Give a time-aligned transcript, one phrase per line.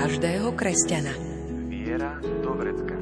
[0.00, 1.12] každého kresťana.
[1.68, 2.96] Viera do vrecka.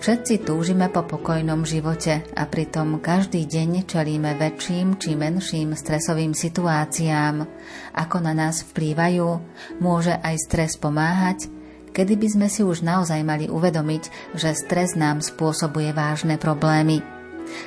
[0.00, 7.44] Všetci túžime po pokojnom živote a pritom každý deň čelíme väčším či menším stresovým situáciám.
[8.00, 9.28] Ako na nás vplývajú?
[9.76, 11.52] Môže aj stres pomáhať?
[11.92, 17.15] Kedy by sme si už naozaj mali uvedomiť, že stres nám spôsobuje vážne problémy?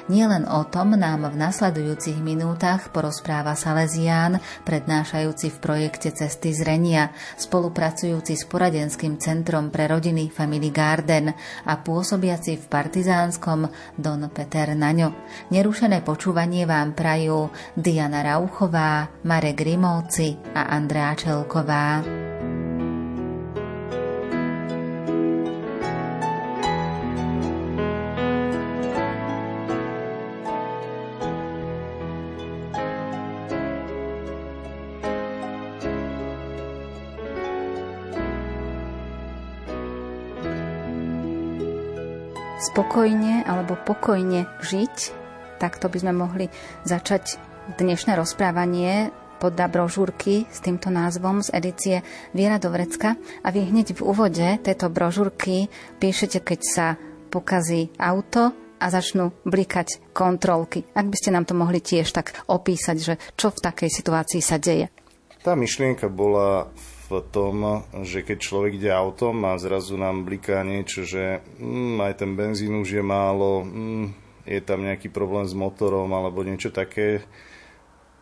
[0.08, 8.34] Nielen o tom nám v nasledujúcich minútach porozpráva Salesián, prednášajúci v projekte Cesty zrenia, spolupracujúci
[8.38, 11.32] s poradenským centrom pre rodiny Family Garden
[11.68, 13.68] a pôsobiaci v partizánskom
[14.00, 15.14] Don Peter Naňo.
[15.52, 22.39] Nerušené počúvanie vám prajú Diana Rauchová, Marek Grimovci a Andrea Čelková.
[42.80, 44.96] Spokojne alebo pokojne žiť,
[45.60, 46.48] tak to by sme mohli
[46.88, 47.36] začať
[47.76, 49.12] dnešné rozprávanie
[49.44, 51.96] podľa brožúrky s týmto názvom z edície
[52.32, 53.20] Viera do Vrecka.
[53.44, 55.68] A vy hneď v úvode tejto brožúrky
[56.00, 56.88] píšete, keď sa
[57.28, 60.88] pokazí auto a začnú blikať kontrolky.
[60.96, 64.56] Ak by ste nám to mohli tiež tak opísať, že čo v takej situácii sa
[64.56, 64.88] deje.
[65.44, 66.72] Tá myšlienka bola
[67.18, 72.38] tom, že keď človek ide autom a zrazu nám bliká niečo, že mm, aj ten
[72.38, 74.06] benzín už je málo, mm,
[74.46, 77.26] je tam nejaký problém s motorom alebo niečo také,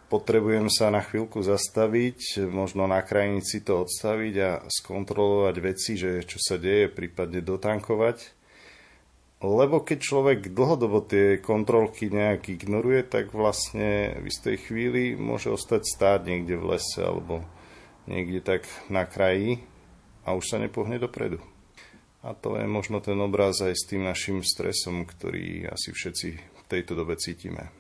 [0.08, 6.40] potrebujem sa na chvíľku zastaviť, možno na krajnici to odstaviť a skontrolovať veci, že čo
[6.40, 8.40] sa deje, prípadne dotankovať.
[9.38, 15.86] Lebo keď človek dlhodobo tie kontrolky nejak ignoruje, tak vlastne v istej chvíli môže ostať
[15.86, 17.46] stáť niekde v lese alebo
[18.08, 19.62] niekde tak na kraji
[20.24, 21.40] a už sa nepohne dopredu.
[22.26, 26.62] A to je možno ten obraz aj s tým našim stresom, ktorý asi všetci v
[26.68, 27.72] tejto dobe cítime.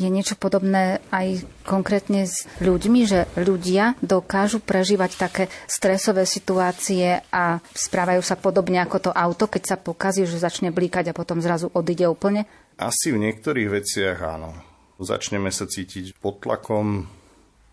[0.00, 7.60] Je niečo podobné aj konkrétne s ľuďmi, že ľudia dokážu prežívať také stresové situácie a
[7.76, 11.68] správajú sa podobne ako to auto, keď sa pokazí, že začne blíkať a potom zrazu
[11.76, 12.48] odíde úplne?
[12.80, 14.56] Asi v niektorých veciach áno.
[14.96, 17.04] Začneme sa cítiť pod tlakom,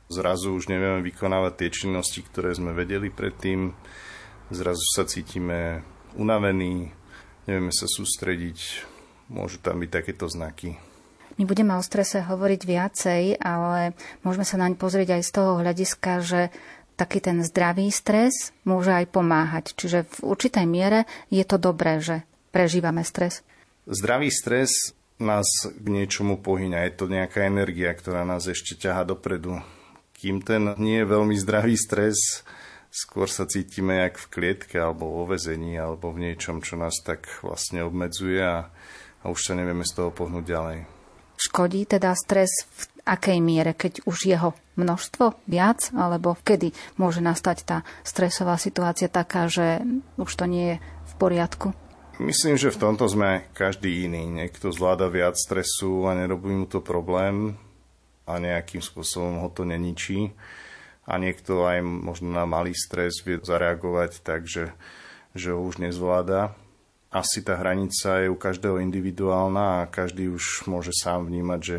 [0.08, 3.76] Zrazu už nevieme vykonávať tie činnosti, ktoré sme vedeli predtým.
[4.48, 5.84] Zrazu sa cítime
[6.16, 6.96] unavení,
[7.44, 8.88] nevieme sa sústrediť.
[9.28, 10.80] Môžu tam byť takéto znaky.
[11.36, 13.92] My budeme o strese hovoriť viacej, ale
[14.24, 16.42] môžeme sa naň pozrieť aj z toho hľadiska, že
[16.96, 19.76] taký ten zdravý stres môže aj pomáhať.
[19.76, 22.24] Čiže v určitej miere je to dobré, že
[22.56, 23.44] prežívame stres.
[23.84, 26.88] Zdravý stres nás k niečomu pohyňa.
[26.88, 29.60] Je to nejaká energia, ktorá nás ešte ťaha dopredu
[30.18, 32.42] kým ten nie je veľmi zdravý stres,
[32.90, 37.30] skôr sa cítime jak v klietke alebo vo vezení alebo v niečom, čo nás tak
[37.46, 38.74] vlastne obmedzuje a,
[39.22, 40.80] a už sa nevieme z toho pohnúť ďalej.
[41.38, 47.58] Škodí teda stres v akej miere, keď už jeho množstvo viac, alebo kedy môže nastať
[47.62, 49.86] tá stresová situácia taká, že
[50.18, 51.78] už to nie je v poriadku?
[52.18, 54.26] Myslím, že v tomto sme každý iný.
[54.26, 57.54] Niekto zvláda viac stresu a nerobí mu to problém
[58.28, 60.36] a nejakým spôsobom ho to neničí.
[61.08, 64.76] A niekto aj možno na malý stres vie zareagovať tak, že,
[65.32, 66.52] že ho už nezvláda.
[67.08, 71.78] Asi tá hranica je u každého individuálna a každý už môže sám vnímať, že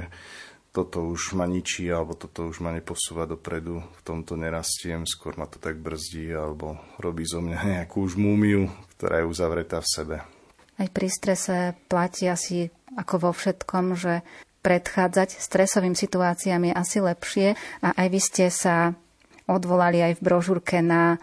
[0.73, 5.45] toto už ma ničí alebo toto už ma neposúva dopredu, v tomto nerastiem, skôr ma
[5.45, 10.17] to tak brzdí alebo robí zo mňa nejakú už múmiu, ktorá je uzavretá v sebe.
[10.79, 14.23] Aj pri strese platí asi ako vo všetkom, že
[14.69, 17.49] predchádzať stresovým situáciám je asi lepšie
[17.81, 18.93] a aj vy ste sa
[19.49, 21.17] odvolali aj v brožúrke na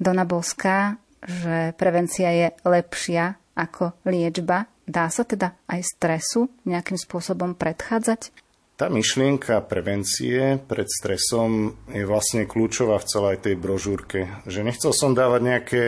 [0.00, 4.64] Dona Boska, že prevencia je lepšia ako liečba.
[4.88, 8.32] Dá sa teda aj stresu nejakým spôsobom predchádzať?
[8.80, 14.48] Tá myšlienka prevencie pred stresom je vlastne kľúčová v celej tej brožúrke.
[14.48, 15.82] Že nechcel som dávať nejaké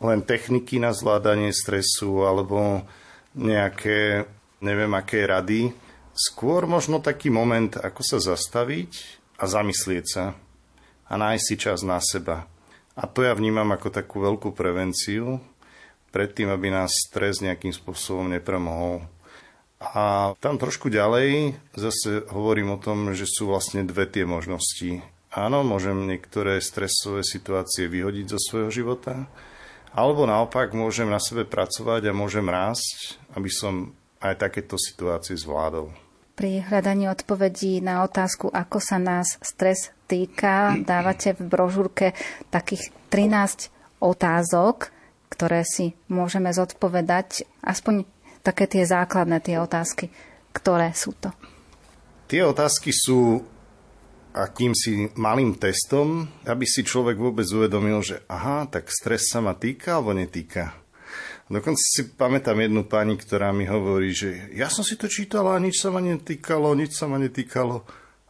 [0.00, 2.84] len techniky na zvládanie stresu alebo
[3.32, 4.28] nejaké
[4.60, 5.72] neviem aké rady,
[6.20, 8.92] Skôr možno taký moment, ako sa zastaviť
[9.40, 10.36] a zamyslieť sa
[11.08, 12.44] a nájsť si čas na seba.
[12.92, 15.40] A to ja vnímam ako takú veľkú prevenciu,
[16.12, 19.00] predtým, aby nás stres nejakým spôsobom nepremohol.
[19.80, 25.00] A tam trošku ďalej zase hovorím o tom, že sú vlastne dve tie možnosti.
[25.32, 29.24] Áno, môžem niektoré stresové situácie vyhodiť zo svojho života,
[29.96, 36.09] alebo naopak môžem na sebe pracovať a môžem rásť, aby som aj takéto situácie zvládol.
[36.40, 42.16] Pri hľadaní odpovedí na otázku, ako sa nás stres týka, dávate v brožúrke
[42.48, 43.68] takých 13
[44.00, 44.88] otázok,
[45.28, 47.44] ktoré si môžeme zodpovedať.
[47.60, 48.08] Aspoň
[48.40, 50.08] také tie základné tie otázky.
[50.56, 51.28] Ktoré sú to?
[52.24, 53.44] Tie otázky sú
[54.32, 60.00] akýmsi malým testom, aby si človek vôbec uvedomil, že aha, tak stres sa ma týka
[60.00, 60.79] alebo netýka.
[61.50, 65.62] Dokonca si pamätám jednu pani, ktorá mi hovorí, že ja som si to čítala a
[65.62, 67.82] nič sa ma netýkalo, nič sa ma netýkalo.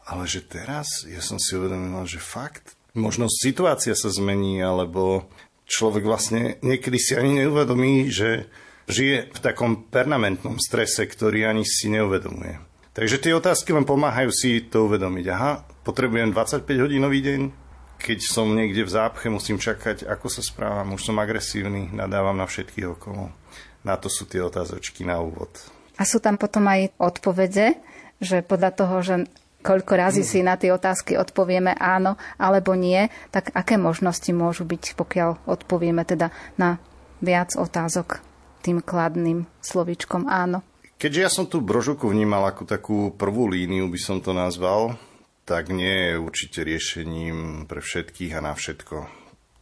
[0.09, 5.29] Ale že teraz ja som si uvedomil, že fakt, možno situácia sa zmení, alebo
[5.69, 8.49] človek vlastne niekedy si ani neuvedomí, že
[8.89, 12.59] žije v takom permanentnom strese, ktorý ani si neuvedomuje.
[12.91, 15.27] Takže tie otázky len pomáhajú si to uvedomiť.
[15.31, 17.41] Aha, potrebujem 25 hodinový deň,
[18.01, 22.49] keď som niekde v zápche, musím čakať, ako sa správam, už som agresívny, nadávam na
[22.49, 23.29] všetkých okolo.
[23.85, 25.53] Na to sú tie otázočky na úvod.
[26.01, 27.77] A sú tam potom aj odpovede,
[28.25, 29.15] že podľa toho, že
[29.61, 34.97] koľko razy si na tie otázky odpovieme áno alebo nie, tak aké možnosti môžu byť,
[34.97, 36.81] pokiaľ odpovieme teda na
[37.21, 38.25] viac otázok
[38.65, 40.65] tým kladným slovičkom áno.
[41.01, 45.01] Keďže ja som tú brožuku vnímal ako takú prvú líniu, by som to nazval,
[45.51, 49.11] tak nie je určite riešením pre všetkých a na všetko.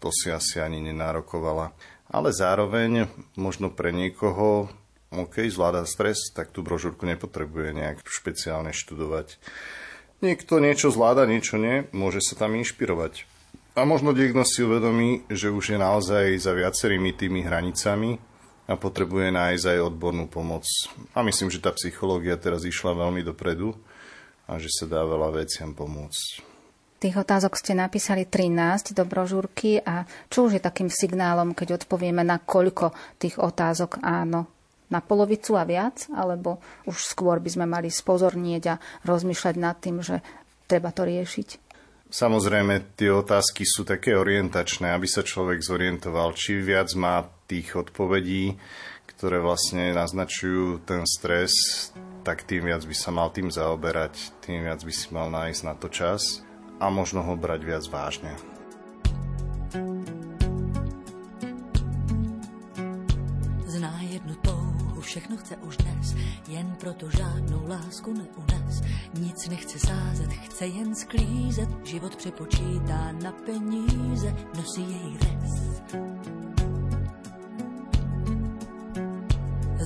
[0.04, 1.72] To si asi ani nenárokovala.
[2.12, 3.08] Ale zároveň
[3.40, 4.68] možno pre niekoho
[5.08, 9.40] OK, zvláda stres, tak tú brožúrku nepotrebuje nejak špeciálne študovať.
[10.20, 13.24] Niekto niečo zvláda, niečo nie, môže sa tam inšpirovať.
[13.72, 18.20] A možno niekto si uvedomí, že už je naozaj za viacerými tými hranicami
[18.68, 20.68] a potrebuje nájsť aj odbornú pomoc.
[21.16, 23.72] A myslím, že tá psychológia teraz išla veľmi dopredu
[24.48, 26.48] a že sa dá veľa veciam pomôcť.
[26.98, 32.26] Tých otázok ste napísali 13 do brožúrky a čo už je takým signálom, keď odpovieme
[32.26, 32.90] na koľko
[33.20, 34.50] tých otázok áno?
[34.88, 40.00] na polovicu a viac, alebo už skôr by sme mali spozornieť a rozmýšľať nad tým,
[40.00, 40.24] že
[40.64, 41.68] treba to riešiť?
[42.08, 48.56] Samozrejme, tie otázky sú také orientačné, aby sa človek zorientoval, či viac má tých odpovedí,
[49.12, 51.52] ktoré vlastne naznačujú ten stres,
[52.28, 55.72] tak tým viac by sa mal tým zaoberať, tým viac by si mal nájsť na
[55.72, 56.44] to čas
[56.76, 58.36] a možno ho brať viac vážne.
[65.08, 66.14] všechno chce už dnes,
[66.48, 68.84] jen proto žádnou lásku neunes.
[69.16, 76.17] Nic nechce sázet, chce jen sklízet, život přepočítá na peníze, nosí jej res.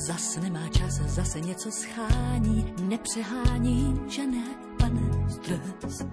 [0.07, 4.45] Zas nemá čas, zase něco schání, nepřehání, že ne,
[4.79, 6.07] pane, stres.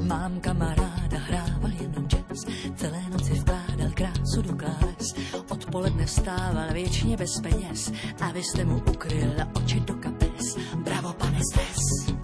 [0.00, 2.44] Mám kamaráda, hrával jenom jazz,
[2.76, 5.14] celé noci vkládal krásu do klás.
[5.48, 10.56] Odpoledne vstával věčně bez peněz a vy jste mu ukryl oči do kapes.
[10.84, 12.14] Bravo, pane Stes.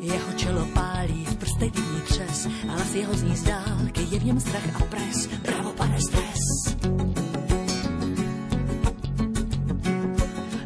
[0.00, 4.82] Jeho čelo pálí v prstech třes, hlas jeho zní z dálky, je v něm strach
[4.82, 5.26] a pres.
[5.26, 6.38] Bravo, pane Stres.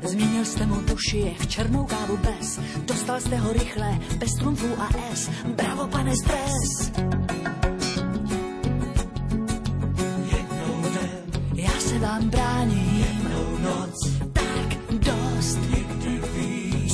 [0.03, 4.89] Změnil jste mu duši v černou kávu bez, dostal jste ho rychle, bez trumfů a
[5.13, 5.31] S.
[5.57, 6.93] Bravo, pane Stres.
[11.55, 15.59] Já se vám bráním, jednou noc, tak dost.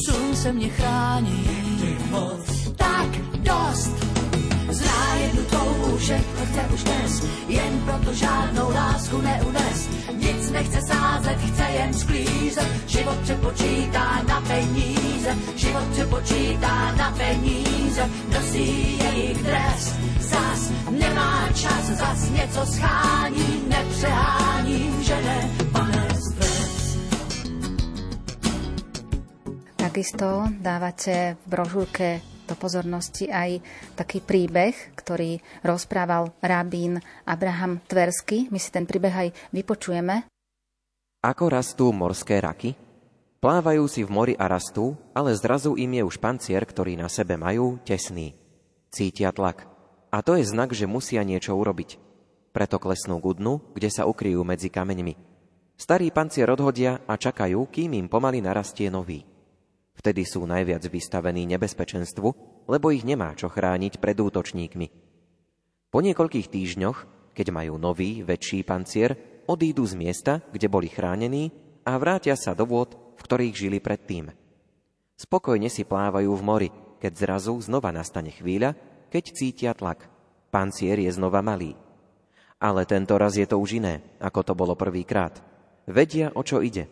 [0.06, 1.44] Slunce mě chrání,
[2.10, 2.43] moc,
[6.54, 9.88] že to chce už dnes, jen proto žádnou lásku neunes.
[10.12, 18.98] Nic nechce sázet, chce jen sklízet, život přepočítá na peníze, život přepočítá na peníze, nosí
[18.98, 19.94] jejich dres.
[20.20, 26.04] Zas nemá čas, zas něco schání, nepřehání, že ne, pane.
[29.76, 33.60] Takisto dávate v brožúrke do pozornosti aj
[33.96, 38.52] taký príbeh, ktorý rozprával rabín Abraham Tversky.
[38.52, 40.28] My si ten príbeh aj vypočujeme.
[41.24, 42.76] Ako rastú morské raky?
[43.40, 47.36] Plávajú si v mori a rastú, ale zrazu im je už pancier, ktorý na sebe
[47.36, 48.32] majú, tesný.
[48.88, 49.68] Cítia tlak.
[50.08, 52.00] A to je znak, že musia niečo urobiť.
[52.56, 55.16] Preto klesnú k dnu, kde sa ukryjú medzi kameňmi.
[55.74, 59.26] Starý pancier odhodia a čakajú, kým im pomaly narastie nový.
[59.94, 62.28] Vtedy sú najviac vystavení nebezpečenstvu,
[62.66, 64.86] lebo ich nemá čo chrániť pred útočníkmi.
[65.94, 66.98] Po niekoľkých týždňoch,
[67.34, 69.14] keď majú nový, väčší pancier,
[69.46, 71.54] odídu z miesta, kde boli chránení
[71.86, 74.34] a vrátia sa do vôd, v ktorých žili predtým.
[75.14, 78.74] Spokojne si plávajú v mori, keď zrazu znova nastane chvíľa,
[79.14, 80.10] keď cítia tlak.
[80.50, 81.78] Pancier je znova malý.
[82.58, 85.38] Ale tento raz je to už iné, ako to bolo prvýkrát.
[85.86, 86.88] Vedia, o čo ide.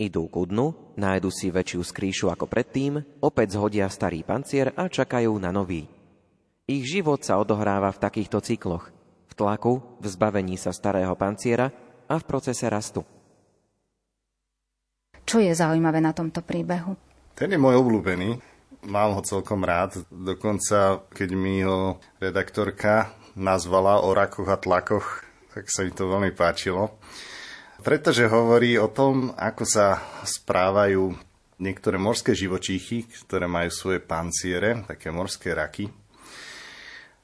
[0.00, 5.28] Idú ku dnu, nájdu si väčšiu skrýšu ako predtým, opäť zhodia starý pancier a čakajú
[5.36, 5.84] na nový.
[6.64, 8.88] Ich život sa odohráva v takýchto cykloch.
[9.28, 11.68] V tlaku, v zbavení sa starého panciera
[12.08, 13.04] a v procese rastu.
[15.28, 16.96] Čo je zaujímavé na tomto príbehu?
[17.36, 18.40] Ten je môj obľúbený.
[18.88, 20.00] Mám ho celkom rád.
[20.08, 26.32] Dokonca, keď mi ho redaktorka nazvala o rakoch a tlakoch, tak sa mi to veľmi
[26.32, 26.96] páčilo.
[27.80, 31.16] Pretože hovorí o tom, ako sa správajú
[31.60, 35.88] niektoré morské živočíchy, ktoré majú svoje panciere, také morské raky.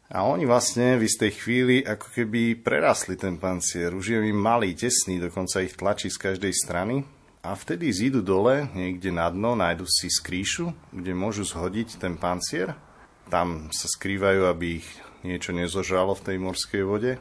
[0.07, 3.91] A oni vlastne v istej chvíli ako keby prerasli ten pancier.
[3.91, 7.03] Už je im malý, tesný, dokonca ich tlačí z každej strany
[7.43, 12.79] a vtedy zídu dole, niekde na dno, nájdu si skrýšu, kde môžu zhodiť ten pancier.
[13.27, 14.89] Tam sa skrývajú, aby ich
[15.27, 17.19] niečo nezožralo v tej morskej vode.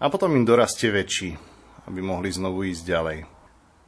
[0.00, 1.36] A potom im dorastie väčší,
[1.86, 3.18] aby mohli znovu ísť ďalej.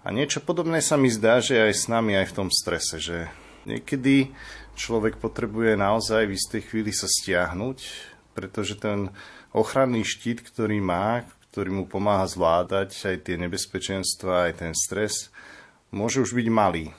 [0.04, 3.32] A niečo podobné sa mi zdá, že aj s nami, aj v tom strese, že
[3.64, 4.36] niekedy
[4.76, 7.78] človek potrebuje naozaj v istej chvíli sa stiahnuť,
[8.36, 9.08] pretože ten
[9.54, 15.32] ochranný štít, ktorý má, ktorý mu pomáha zvládať aj tie nebezpečenstva, aj ten stres,
[15.94, 16.90] môže už byť malý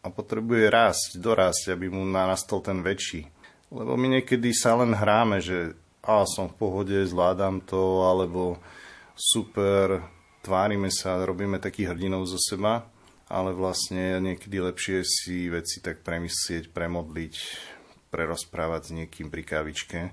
[0.00, 3.26] a potrebuje rásť, dorásť, aby mu narastol ten väčší.
[3.74, 8.60] Lebo my niekedy sa len hráme, že a som v pohode, zvládam to, alebo
[9.16, 10.04] super,
[10.44, 12.84] tvárime sa, robíme takých hrdinov zo seba,
[13.32, 17.34] ale vlastne niekedy lepšie si veci tak premyslieť, premodliť,
[18.12, 20.12] prerozprávať s niekým pri kávičke,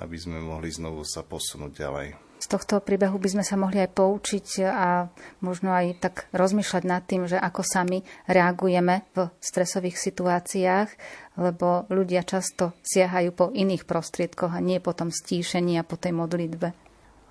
[0.00, 2.08] aby sme mohli znovu sa posunúť ďalej.
[2.40, 5.12] Z tohto príbehu by sme sa mohli aj poučiť a
[5.44, 10.88] možno aj tak rozmýšľať nad tým, že ako sami reagujeme v stresových situáciách,
[11.36, 16.16] lebo ľudia často siahajú po iných prostriedkoch a nie po tom stíšení a po tej
[16.16, 16.89] modlitbe.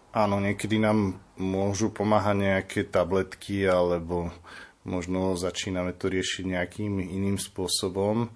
[0.10, 4.34] Áno, niekedy nám môžu pomáhať nejaké tabletky alebo
[4.82, 8.34] možno začíname to riešiť nejakým iným spôsobom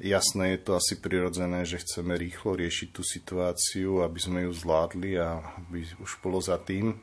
[0.00, 5.20] Jasné je to asi prirodzené, že chceme rýchlo riešiť tú situáciu, aby sme ju zvládli
[5.20, 6.96] a aby už bolo za tým,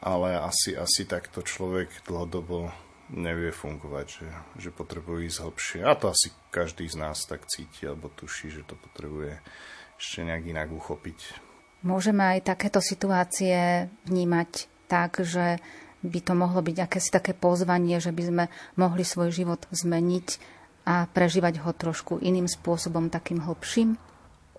[0.00, 2.72] ale asi, asi takto človek dlhodobo
[3.12, 5.80] nevie fungovať, že, že potrebuje ísť hlbšie.
[5.84, 9.36] A to asi každý z nás tak cíti alebo tuší, že to potrebuje
[10.00, 11.49] ešte nejak inak uchopiť.
[11.80, 15.56] Môžeme aj takéto situácie vnímať tak, že
[16.04, 18.44] by to mohlo byť akési také pozvanie, že by sme
[18.76, 20.28] mohli svoj život zmeniť
[20.88, 23.96] a prežívať ho trošku iným spôsobom, takým hlbším?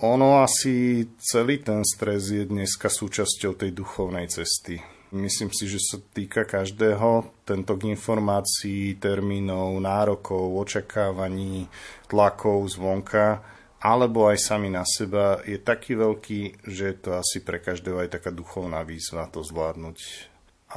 [0.02, 4.82] Ono asi celý ten stres je dneska súčasťou tej duchovnej cesty.
[5.14, 11.68] Myslím si, že sa týka každého tento informácií, termínov, nárokov, očakávaní,
[12.08, 13.44] tlakov zvonka,
[13.82, 18.22] alebo aj sami na seba, je taký veľký, že je to asi pre každého aj
[18.22, 19.98] taká duchovná výzva to zvládnuť.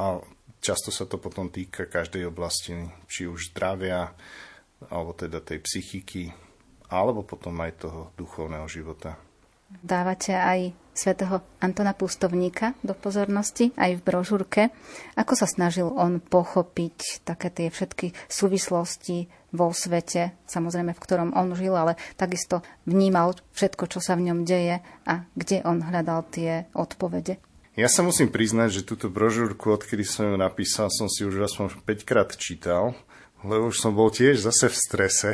[0.00, 0.24] A
[0.64, 2.72] často sa to potom týka každej oblasti,
[3.04, 4.08] či už zdravia,
[4.88, 6.32] alebo teda tej psychiky,
[6.88, 9.20] alebo potom aj toho duchovného života.
[9.68, 14.62] Dávate aj svätého Antona Pustovníka do pozornosti, aj v brožúrke.
[15.18, 21.54] Ako sa snažil on pochopiť také tie všetky súvislosti vo svete, samozrejme v ktorom on
[21.54, 26.66] žil, ale takisto vnímal všetko, čo sa v ňom deje a kde on hľadal tie
[26.74, 27.38] odpovede.
[27.74, 31.82] Ja sa musím priznať, že túto brožúrku, odkedy som ju napísal, som si už aspoň
[31.82, 32.94] 5 krát čítal
[33.44, 35.30] lebo už som bol tiež zase v strese.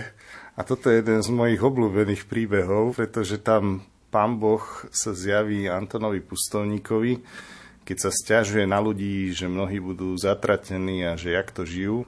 [0.59, 6.19] A toto je jeden z mojich obľúbených príbehov, pretože tam pán Boh sa zjaví Antonovi
[6.21, 7.23] Pustovníkovi,
[7.87, 12.05] keď sa stiažuje na ľudí, že mnohí budú zatratení a že jak to žijú.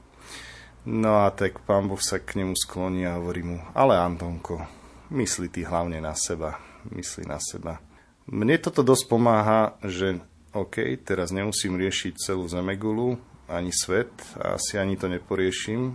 [0.83, 4.67] No a tak pán Boh sa k nemu skloní a hovorí mu, ale Antonko,
[5.15, 6.59] myslí ty hlavne na seba,
[6.91, 7.79] myslí na seba.
[8.27, 10.19] Mne toto dosť pomáha, že
[10.53, 13.17] OK, teraz nemusím riešiť celú Zemegulu,
[13.47, 15.95] ani svet a asi ani to neporiešim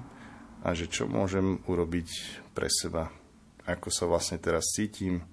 [0.63, 2.09] a že čo môžem urobiť
[2.55, 3.11] pre seba.
[3.67, 5.23] Ako sa vlastne teraz cítim,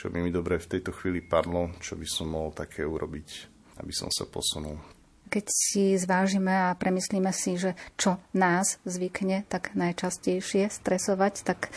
[0.00, 3.28] čo by mi dobre v tejto chvíli padlo, čo by som mohol také urobiť,
[3.84, 4.80] aby som sa posunul.
[5.28, 11.68] Keď si zvážime a premyslíme si, že čo nás zvykne tak najčastejšie stresovať, tak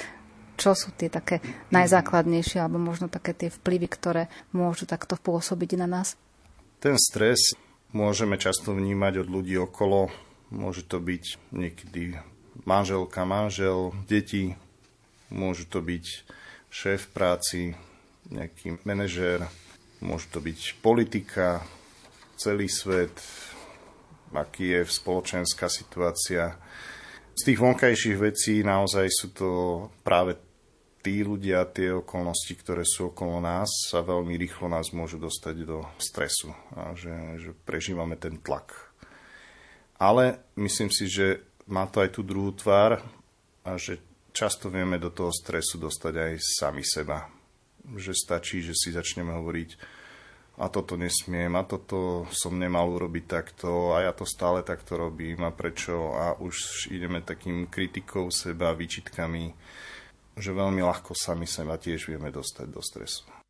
[0.55, 1.43] čo sú tie také
[1.75, 6.15] najzákladnejšie alebo možno také tie vplyvy, ktoré môžu takto pôsobiť na nás?
[6.79, 7.59] Ten stres
[7.91, 10.07] môžeme často vnímať od ľudí okolo.
[10.47, 12.15] Môže to byť niekedy
[12.63, 14.55] manželka, manžel, deti,
[15.27, 16.05] môžu to byť
[16.71, 17.75] šéf práci,
[18.31, 19.47] nejaký manažér,
[19.99, 21.63] môže to byť politika,
[22.35, 23.15] celý svet,
[24.33, 26.57] aký je spoločenská situácia.
[27.33, 29.49] Z tých vonkajších vecí naozaj sú to
[30.05, 30.37] práve
[31.03, 35.83] tí ľudia, tie okolnosti, ktoré sú okolo nás a veľmi rýchlo nás môžu dostať do
[35.99, 37.11] stresu a že,
[37.43, 38.71] že prežívame ten tlak.
[39.99, 43.03] Ale myslím si, že má to aj tú druhú tvár
[43.67, 43.99] a že
[44.31, 47.42] často vieme do toho stresu dostať aj sami seba.
[47.83, 50.01] Že stačí, že si začneme hovoriť
[50.53, 55.41] a toto nesmiem, a toto som nemal urobiť takto, a ja to stále takto robím,
[55.41, 59.49] a prečo, a už ideme takým kritikou seba, výčitkami
[60.33, 63.42] že veľmi ľahko sami seba tiež vieme dostať do stresu.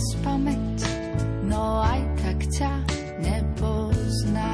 [0.00, 0.78] Spamäť,
[1.44, 2.72] no aj tak ťa
[3.20, 4.48] nepoznám.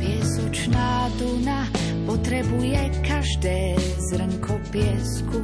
[0.00, 1.68] Piesočná duna
[2.08, 3.76] potrebuje každé
[4.08, 5.40] zrnko piesku.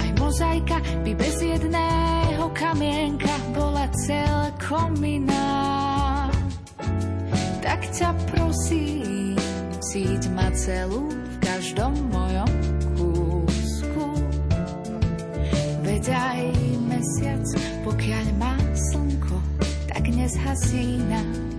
[0.00, 5.60] Aj mozaika by bez jedného kamienka bola celkom iná
[7.60, 9.36] tak ťa prosím,
[9.78, 12.29] síť ma celú v každom mojom
[16.00, 16.42] Veď aj
[16.88, 17.44] mesiac,
[17.84, 19.36] pokiaľ má slnko,
[19.84, 21.49] tak nezhasína.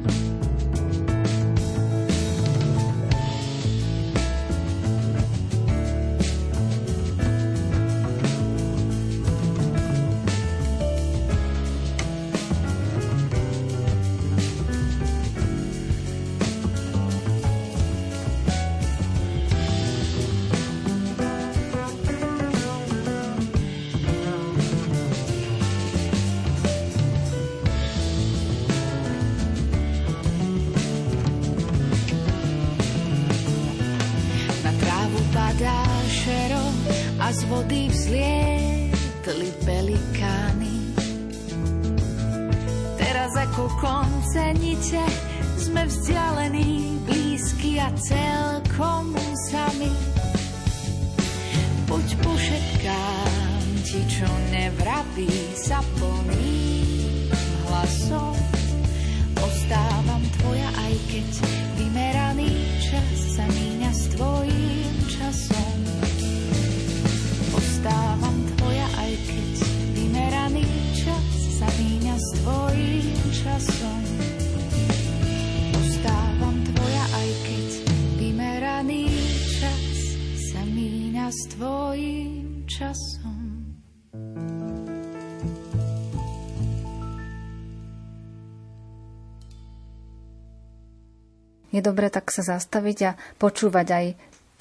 [91.82, 94.06] Je dobre tak sa zastaviť a počúvať aj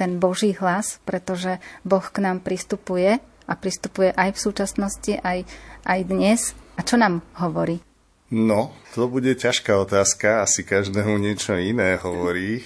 [0.00, 5.44] ten Boží hlas, pretože Boh k nám pristupuje a pristupuje aj v súčasnosti, aj,
[5.84, 6.56] aj dnes.
[6.74, 7.84] A čo nám hovorí?
[8.32, 10.40] No, to bude ťažká otázka.
[10.40, 12.64] Asi každému niečo iné hovorí.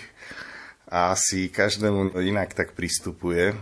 [0.86, 3.58] A asi každému inak tak pristupuje.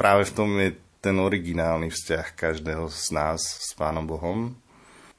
[0.00, 0.72] Práve v tom je
[1.04, 4.56] ten originálny vzťah každého z nás s Pánom Bohom.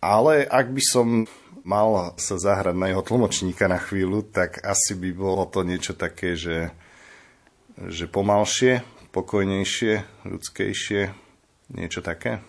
[0.02, 1.30] Ale ak by som
[1.66, 6.38] mal sa zahrať na jeho tlmočníka na chvíľu, tak asi by bolo to niečo také,
[6.38, 6.70] že,
[7.90, 11.02] že pomalšie, pokojnejšie, ľudskejšie,
[11.74, 12.46] niečo také.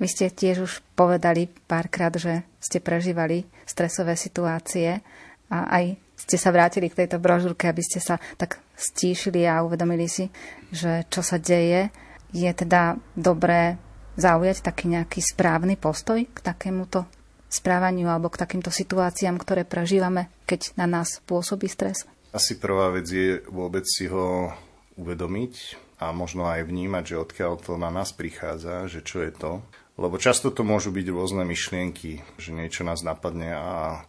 [0.00, 5.04] Vy ste tiež už povedali párkrát, že ste prežívali stresové situácie
[5.52, 5.84] a aj
[6.18, 10.30] ste sa vrátili k tejto brožúrke, aby ste sa tak stíšili a uvedomili si,
[10.70, 11.90] že čo sa deje.
[12.30, 13.76] Je teda dobré
[14.18, 17.06] zaujať taký nejaký správny postoj k takémuto
[17.48, 22.04] správaniu alebo k takýmto situáciám, ktoré prežívame, keď na nás pôsobí stres?
[22.32, 24.52] Asi prvá vec je vôbec si ho
[25.00, 25.54] uvedomiť
[25.98, 29.52] a možno aj vnímať, že odkiaľ to na nás prichádza, že čo je to.
[29.98, 34.06] Lebo často to môžu byť rôzne myšlienky, že niečo nás napadne a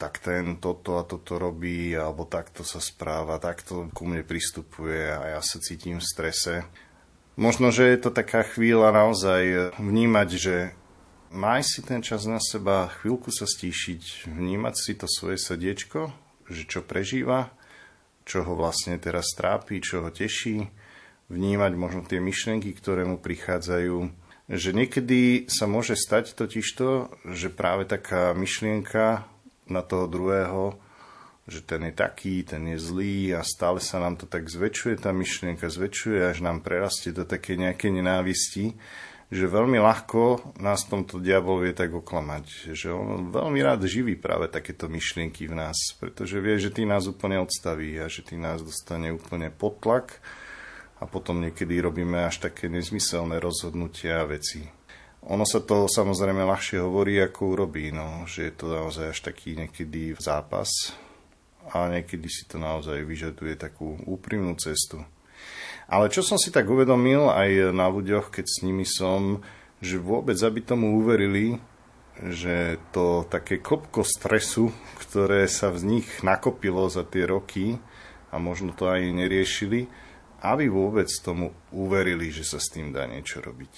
[0.00, 5.36] tak ten toto a toto robí, alebo takto sa správa, takto ku mne pristupuje a
[5.36, 6.54] ja sa cítim v strese.
[7.36, 10.56] Možno, že je to taká chvíľa naozaj vnímať, že
[11.36, 16.10] maj si ten čas na seba, chvíľku sa stíšiť, vnímať si to svoje srdiečko,
[16.48, 17.52] že čo prežíva,
[18.24, 20.66] čo ho vlastne teraz trápi, čo ho teší,
[21.28, 23.96] vnímať možno tie myšlienky, ktoré mu prichádzajú,
[24.50, 29.28] že niekedy sa môže stať totižto, že práve taká myšlienka
[29.68, 30.78] na toho druhého,
[31.46, 35.14] že ten je taký, ten je zlý a stále sa nám to tak zväčšuje, tá
[35.14, 38.74] myšlienka zväčšuje, až nám prerastie do také nejaké nenávisti,
[39.26, 42.74] že veľmi ľahko nás tomto diabol vie tak oklamať.
[42.78, 47.10] Že on veľmi rád živí práve takéto myšlienky v nás, pretože vie, že tý nás
[47.10, 50.22] úplne odstaví a že tý nás dostane úplne pod tlak
[51.02, 54.62] a potom niekedy robíme až také nezmyselné rozhodnutia a veci.
[55.26, 59.58] Ono sa to samozrejme ľahšie hovorí, ako urobí, no, že je to naozaj až taký
[59.58, 60.94] niekedy zápas
[61.74, 65.02] a niekedy si to naozaj vyžaduje takú úprimnú cestu.
[65.86, 69.38] Ale čo som si tak uvedomil aj na ľuďoch, keď s nimi som,
[69.78, 71.62] že vôbec, aby tomu uverili,
[72.18, 77.78] že to také klopko stresu, ktoré sa v nich nakopilo za tie roky
[78.32, 79.86] a možno to aj neriešili,
[80.42, 83.74] aby vôbec tomu uverili, že sa s tým dá niečo robiť.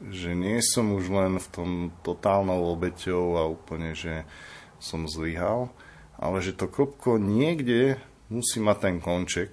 [0.00, 1.70] Že nie som už len v tom
[2.04, 4.28] totálnou obeťou a úplne, že
[4.76, 5.72] som zlyhal,
[6.20, 7.96] ale že to kopko niekde
[8.28, 9.52] musí mať ten konček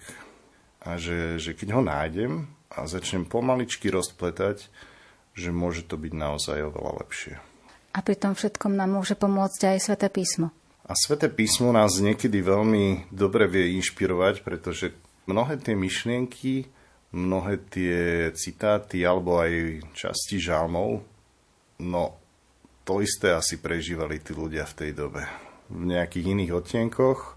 [0.84, 2.32] a že, že keď ho nájdem
[2.74, 4.70] a začnem pomaličky rozpletať,
[5.38, 7.36] že môže to byť naozaj oveľa lepšie.
[7.94, 10.54] A pri tom všetkom nám môže pomôcť aj Sveté písmo.
[10.88, 14.94] A Sveté písmo nás niekedy veľmi dobre vie inšpirovať, pretože
[15.26, 16.70] mnohé tie myšlienky
[17.12, 21.04] mnohé tie citáty alebo aj časti žalmov,
[21.80, 22.04] no
[22.84, 25.24] to isté asi prežívali tí ľudia v tej dobe.
[25.68, 27.36] V nejakých iných odtienkoch,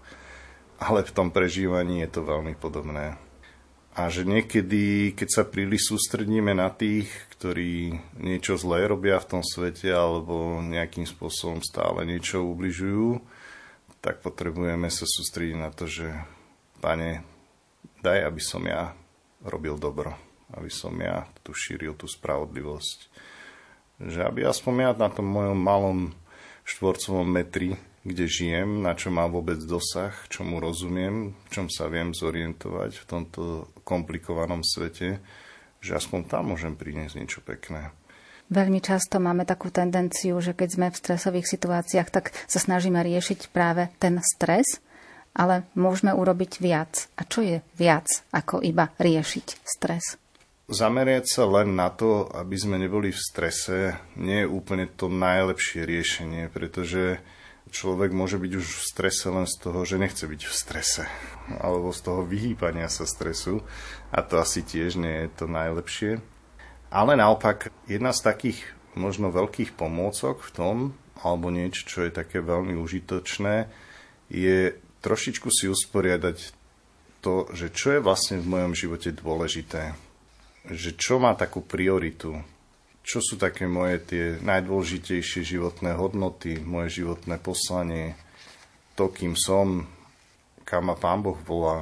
[0.79, 3.19] ale v tom prežívaní je to veľmi podobné.
[3.91, 7.91] A že niekedy, keď sa príliš sústredíme na tých, ktorí
[8.23, 13.19] niečo zlé robia v tom svete alebo nejakým spôsobom stále niečo ubližujú,
[13.99, 16.07] tak potrebujeme sa sústrediť na to, že
[16.81, 17.21] Pane,
[18.01, 18.95] daj, aby som ja
[19.45, 20.17] robil dobro,
[20.57, 22.99] aby som ja tu šíril tú spravodlivosť.
[24.01, 25.99] Že aby aspoň ja na tom mojom malom
[26.65, 32.17] štvorcovom metri, kde žijem, na čo mám vôbec dosah, čomu rozumiem, v čom sa viem
[32.17, 33.41] zorientovať v tomto
[33.85, 35.21] komplikovanom svete,
[35.81, 37.93] že aspoň tam môžem priniesť niečo pekné.
[38.51, 43.47] Veľmi často máme takú tendenciu, že keď sme v stresových situáciách, tak sa snažíme riešiť
[43.47, 44.83] práve ten stres,
[45.31, 47.07] ale môžeme urobiť viac.
[47.15, 50.19] A čo je viac, ako iba riešiť stres?
[50.67, 55.83] Zameriať sa len na to, aby sme neboli v strese, nie je úplne to najlepšie
[55.87, 57.23] riešenie, pretože
[57.71, 61.03] človek môže byť už v strese len z toho, že nechce byť v strese,
[61.63, 63.63] alebo z toho vyhýbania sa stresu
[64.11, 66.19] a to asi tiež nie je to najlepšie.
[66.91, 68.59] Ale naopak, jedna z takých
[68.99, 70.75] možno veľkých pomôcok v tom,
[71.23, 73.71] alebo niečo, čo je také veľmi užitočné,
[74.27, 76.37] je trošičku si usporiadať
[77.21, 79.93] to, že čo je vlastne v mojom živote dôležité.
[80.67, 82.41] Že čo má takú prioritu.
[83.01, 88.13] Čo sú také moje tie najdôležitejšie životné hodnoty, moje životné poslanie,
[88.93, 89.89] to, kým som,
[90.61, 91.81] kam ma Pán Boh volá.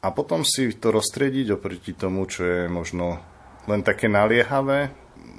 [0.00, 3.20] A potom si to roztriediť oproti tomu, čo je možno
[3.68, 4.88] len také naliehavé,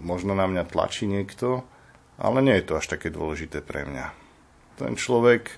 [0.06, 1.66] možno na mňa tlačí niekto,
[2.20, 4.14] ale nie je to až také dôležité pre mňa.
[4.78, 5.50] Ten človek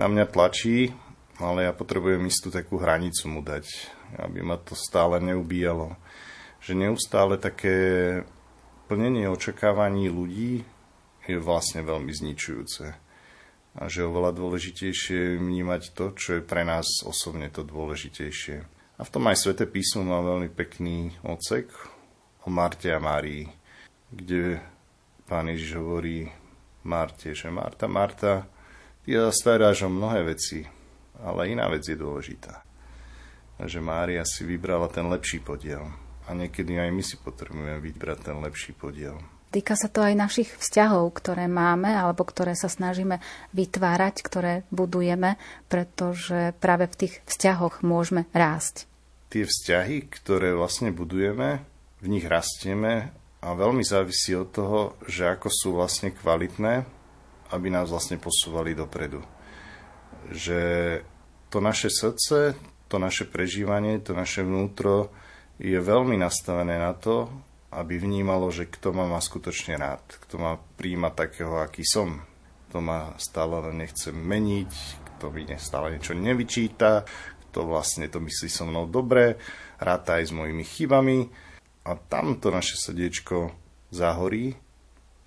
[0.00, 0.90] na mňa tlačí,
[1.38, 3.64] ale ja potrebujem istú takú hranicu mu dať,
[4.18, 5.94] aby ma to stále neubíjalo.
[6.64, 7.76] Že neustále také
[8.86, 10.64] plnenie očakávaní ľudí
[11.24, 12.84] je vlastne veľmi zničujúce.
[13.74, 18.62] A že oveľa dôležitejšie vnímať to, čo je pre nás osobne to dôležitejšie.
[18.94, 21.66] A v tom aj Svete písmo má veľmi pekný odsek
[22.46, 23.50] o Marte a Márii,
[24.14, 24.62] kde
[25.26, 26.30] pán Ježiš hovorí
[26.86, 28.46] Marte, že Marta, Marta,
[29.04, 30.64] Ty staráš o mnohé veci,
[31.20, 32.64] ale iná vec je dôležitá.
[33.60, 36.03] Že Mária si vybrala ten lepší podiel.
[36.24, 39.20] A niekedy aj my si potrebujeme vybrať ten lepší podiel.
[39.54, 43.22] Týka sa to aj našich vzťahov, ktoré máme alebo ktoré sa snažíme
[43.54, 45.38] vytvárať, ktoré budujeme,
[45.70, 48.90] pretože práve v tých vzťahoch môžeme rásť.
[49.30, 51.62] Tie vzťahy, ktoré vlastne budujeme,
[52.02, 57.04] v nich rastieme a veľmi závisí od toho, že ako sú vlastne kvalitné
[57.54, 59.22] aby nás vlastne posúvali dopredu.
[60.34, 60.60] Že
[61.52, 62.58] to naše srdce,
[62.90, 65.14] to naše prežívanie, to naše vnútro
[65.58, 67.30] je veľmi nastavené na to,
[67.74, 72.22] aby vnímalo, že kto ma má skutočne rád, kto ma príjma takého, aký som,
[72.70, 74.72] kto ma stále nechce meniť,
[75.14, 77.06] kto mi stále niečo nevyčíta,
[77.50, 79.38] kto vlastne to myslí so mnou dobre,
[79.78, 81.30] ráta aj s mojimi chybami
[81.86, 83.54] a tam to naše srdiečko
[83.94, 84.54] zahorí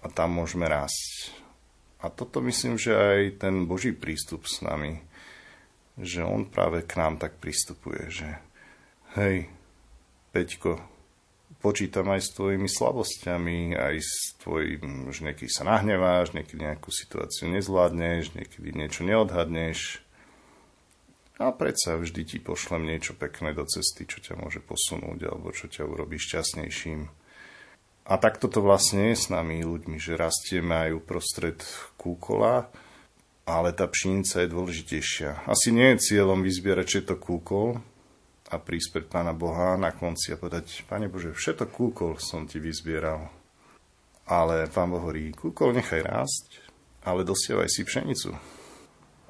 [0.03, 1.31] a tam môžeme rásť.
[2.03, 5.01] A toto myslím, že aj ten Boží prístup s nami,
[5.97, 8.29] že on práve k nám tak pristupuje, že
[9.17, 9.49] hej,
[10.35, 10.83] Peťko,
[11.63, 17.47] počítam aj s tvojimi slabosťami, aj s tvojim, že niekedy sa nahneváš, niekedy nejakú situáciu
[17.47, 20.03] nezvládneš, niekedy niečo neodhadneš.
[21.37, 25.69] A predsa vždy ti pošlem niečo pekné do cesty, čo ťa môže posunúť alebo čo
[25.69, 27.05] ťa urobí šťastnejším.
[28.07, 31.59] A takto to vlastne je s nami ľuďmi, že rastieme aj uprostred
[31.99, 32.71] kúkola,
[33.43, 35.45] ale tá pšenica je dôležitejšia.
[35.45, 37.83] Asi nie je cieľom vyzbierať, či je to kúkol,
[38.47, 42.63] a prísť pred Pána Boha na konci a povedať, Pane Bože, všetko kúkol som ti
[42.63, 43.27] vyzbieral.
[44.27, 46.47] Ale Pán Boh hovorí, kúkol nechaj rásť,
[47.03, 48.31] ale dosievaj si pšenicu.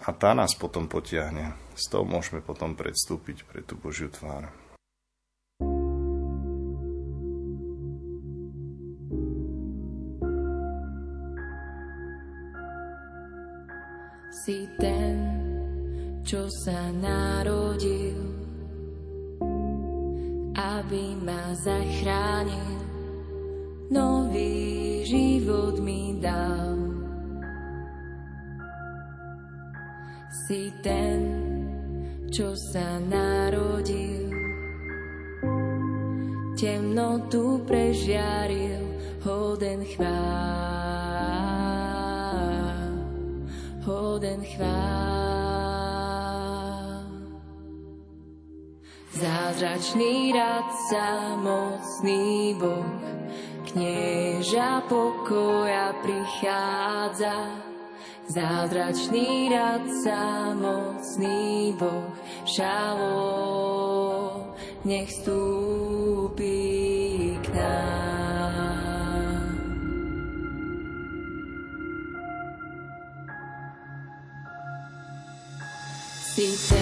[0.05, 1.57] A tá nás potom potiahne.
[1.73, 4.53] Z toho môžeme potom predstúpiť pre tú Božiu tvár.
[14.45, 15.17] Si ten,
[16.21, 18.26] čo sa narodil
[20.67, 22.75] aby ma zachránil,
[23.87, 26.75] nový život mi dal.
[30.47, 31.23] Si ten,
[32.27, 34.27] čo sa narodil,
[36.59, 38.83] temnotu prežiaril,
[39.23, 40.11] hoden chvál,
[43.87, 45.26] hoden chvál.
[49.17, 52.85] Zázračný radca, mocný Boh,
[53.65, 57.49] knieža pokoja prichádza.
[58.29, 62.13] Zázračný radca, mocný Boh,
[62.45, 63.33] šalo,
[64.85, 66.61] nech stúpi
[67.41, 68.37] k nám.
[76.37, 76.76] Si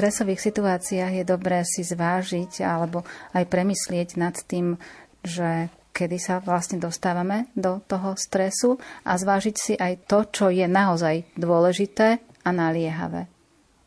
[0.00, 3.04] stresových situáciách je dobré si zvážiť alebo
[3.36, 4.80] aj premyslieť nad tým,
[5.20, 10.64] že kedy sa vlastne dostávame do toho stresu a zvážiť si aj to, čo je
[10.64, 13.28] naozaj dôležité a naliehavé.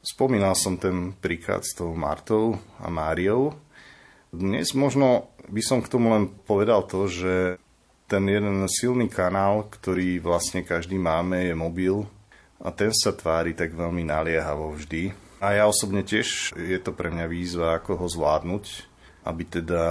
[0.05, 3.57] Spomínal som ten príklad s tou Martou a Máriou.
[4.29, 7.57] Dnes možno by som k tomu len povedal to, že
[8.05, 12.05] ten jeden silný kanál, ktorý vlastne každý máme, je mobil
[12.61, 15.22] a ten sa tvári tak veľmi naliehavo vždy.
[15.43, 18.65] A ja osobne tiež je to pre mňa výzva, ako ho zvládnuť,
[19.27, 19.83] aby teda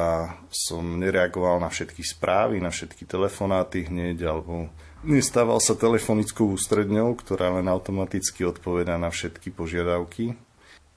[0.49, 4.73] som nereagoval na všetky správy, na všetky telefonáty hneď, alebo
[5.05, 10.41] nestával sa telefonickou ústredňou, ktorá len automaticky odpovedá na všetky požiadavky.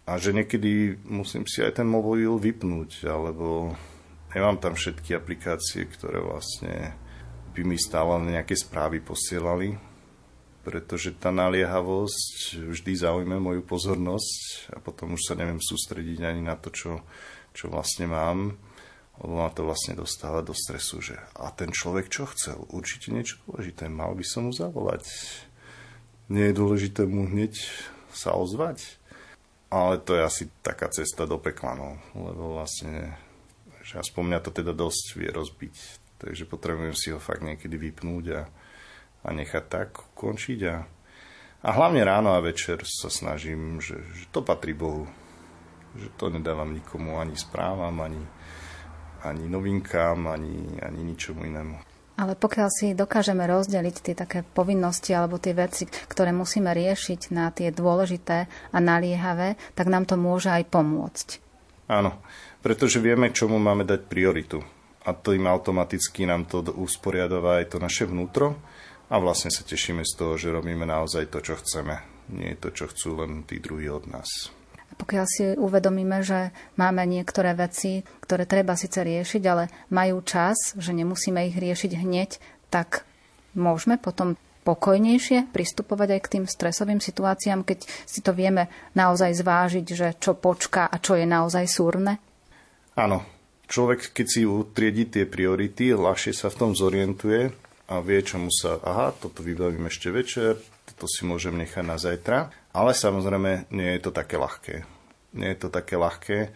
[0.08, 3.76] A že niekedy musím si aj ten mobil vypnúť, alebo
[4.32, 6.96] nemám tam všetky aplikácie, ktoré vlastne
[7.52, 9.76] by mi stále nejaké správy posielali,
[10.66, 16.58] pretože tá naliehavosť vždy zaujme moju pozornosť a potom už sa neviem sústrediť ani na
[16.58, 17.06] to, čo,
[17.54, 18.58] čo vlastne mám.
[19.16, 22.68] Lebo ma to vlastne dostáva do stresu, že a ten človek čo chcel?
[22.68, 23.88] Určite niečo dôležité.
[23.88, 25.08] Mal by som mu zavolať.
[26.28, 27.56] Nie je dôležité mu hneď
[28.12, 28.82] sa ozvať.
[29.72, 31.90] Ale to je asi taká cesta do pekla, no.
[32.12, 33.16] Lebo vlastne,
[33.88, 35.76] že aspoň mňa to teda dosť vie rozbiť.
[36.20, 38.42] Takže potrebujem si ho fakt niekedy vypnúť a,
[39.26, 40.60] a nechať tak končiť.
[40.70, 40.76] A,
[41.66, 45.10] a hlavne ráno a večer sa snažím, že, že to patrí Bohu.
[45.98, 48.22] Že to nedávam nikomu ani správam, ani,
[49.26, 51.96] ani novinkám, ani, ani ničomu inému.
[52.16, 57.52] Ale pokiaľ si dokážeme rozdeliť tie také povinnosti alebo tie veci, ktoré musíme riešiť na
[57.52, 61.28] tie dôležité a naliehavé, tak nám to môže aj pomôcť.
[61.92, 62.16] Áno,
[62.64, 64.64] pretože vieme, čomu máme dať prioritu.
[65.06, 68.58] A to im automaticky nám to usporiadova aj to naše vnútro
[69.10, 72.02] a vlastne sa tešíme z toho, že robíme naozaj to, čo chceme.
[72.34, 74.50] Nie je to, čo chcú len tí druhí od nás.
[74.96, 80.96] Pokiaľ si uvedomíme, že máme niektoré veci, ktoré treba síce riešiť, ale majú čas, že
[80.96, 82.40] nemusíme ich riešiť hneď,
[82.72, 83.04] tak
[83.54, 89.86] môžeme potom pokojnejšie pristupovať aj k tým stresovým situáciám, keď si to vieme naozaj zvážiť,
[89.86, 92.18] že čo počká a čo je naozaj súrne?
[92.98, 93.22] Áno.
[93.66, 97.50] Človek, keď si utriedi tie priority, ľahšie sa v tom zorientuje
[97.86, 100.58] a vie, čomu sa, aha, toto vybavím ešte večer,
[100.90, 102.50] toto si môžem nechať na zajtra.
[102.74, 104.76] Ale samozrejme, nie je to také ľahké.
[105.38, 106.50] Nie je to také ľahké.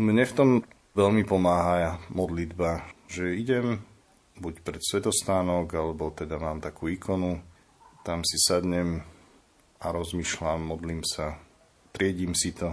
[0.00, 0.48] Mne v tom
[0.96, 3.84] veľmi pomáha modlitba, že idem
[4.40, 7.36] buď pred svetostánok, alebo teda mám takú ikonu,
[8.00, 9.04] tam si sadnem
[9.80, 11.36] a rozmýšľam, modlím sa,
[11.92, 12.72] triedím si to.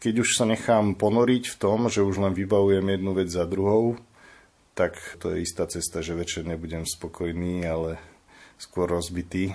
[0.00, 3.98] Keď už sa nechám ponoriť v tom, že už len vybavujem jednu vec za druhou,
[4.80, 8.00] tak to je istá cesta, že večer nebudem spokojný, ale
[8.56, 9.52] skôr rozbitý,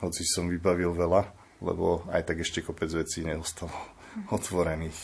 [0.00, 3.72] hoci som vybavil veľa lebo aj tak ešte kopec vecí neostalo
[4.36, 5.00] otvorených.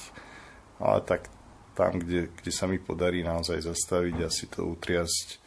[0.80, 1.32] Ale tak
[1.72, 5.40] tam, kde, kde sa mi podarí naozaj zastaviť a si to utriasť,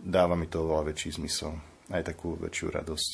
[0.00, 1.60] dáva mi to oveľa väčší zmysel.
[1.92, 3.12] Aj takú väčšiu radosť.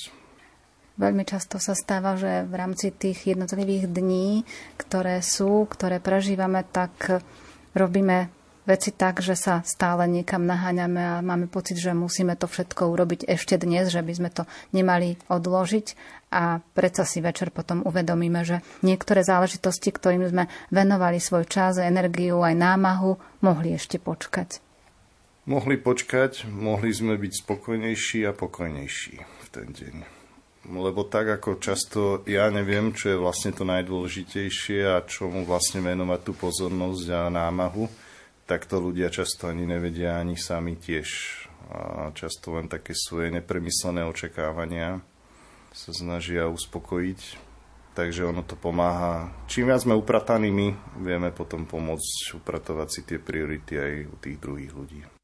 [1.01, 4.45] Veľmi často sa stáva, že v rámci tých jednotlivých dní,
[4.77, 7.25] ktoré sú, ktoré prežívame, tak
[7.73, 8.29] robíme
[8.69, 13.29] veci tak, že sa stále niekam naháňame a máme pocit, že musíme to všetko urobiť
[13.29, 15.87] ešte dnes, že by sme to nemali odložiť
[16.31, 22.41] a predsa si večer potom uvedomíme, že niektoré záležitosti, ktorým sme venovali svoj čas, energiu
[22.47, 24.63] aj námahu, mohli ešte počkať.
[25.51, 29.97] Mohli počkať, mohli sme byť spokojnejší a pokojnejší v ten deň.
[30.71, 36.21] Lebo tak ako často ja neviem, čo je vlastne to najdôležitejšie a čomu vlastne venovať
[36.21, 37.89] tú pozornosť a námahu,
[38.51, 41.07] tak to ľudia často ani nevedia, ani sami tiež.
[41.71, 44.99] A často len také svoje nepremyslené očakávania
[45.71, 47.47] sa snažia uspokojiť.
[47.95, 49.31] Takže ono to pomáha.
[49.47, 54.37] Čím viac sme uprataní my, vieme potom pomôcť upratovať si tie priority aj u tých
[54.43, 55.20] druhých ľudí.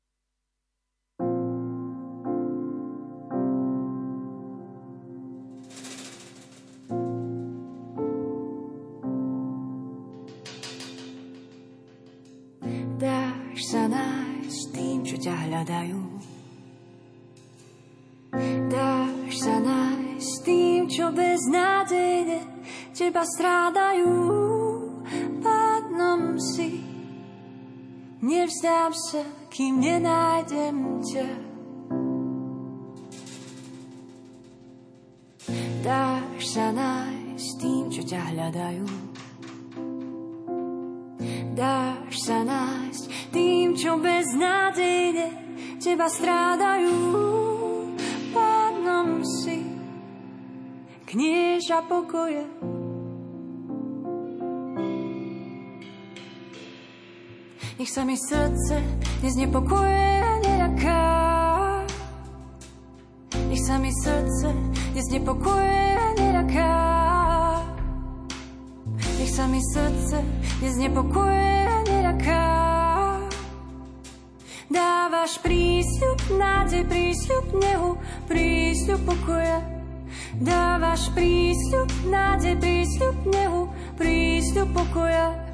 [28.66, 31.28] Nevzdám sa, kým nenájdem ťa.
[35.86, 38.86] Dáš sa nájsť tým, čo ťa hľadajú.
[41.54, 45.26] Dáš sa nájsť tým, čo beznádejne
[45.78, 46.98] teba strádajú.
[48.34, 49.62] Pánom si
[51.06, 52.75] knieža pokoje.
[57.86, 58.82] Nech sa mi srdce
[59.22, 61.02] neznepokoje a neľaká.
[63.46, 64.50] Nech sa mi srdce
[64.90, 66.74] neznepokoje a neľaká.
[68.90, 70.18] Nech sa mi srdce
[70.66, 72.46] neznepokoje a neľaká.
[74.66, 77.90] Dávaš prísľub, nádej, prísľub nehu,
[78.26, 79.62] prísľub pokoja.
[80.42, 85.45] Dávaš prísľub, nádej, prísľub nehu, prísľub pokoja.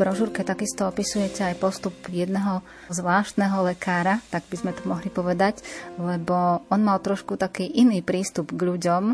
[0.00, 5.60] Brožúrke takisto opisujete aj postup jedného zvláštneho lekára, tak by sme to mohli povedať,
[6.00, 9.04] lebo on mal trošku taký iný prístup k ľuďom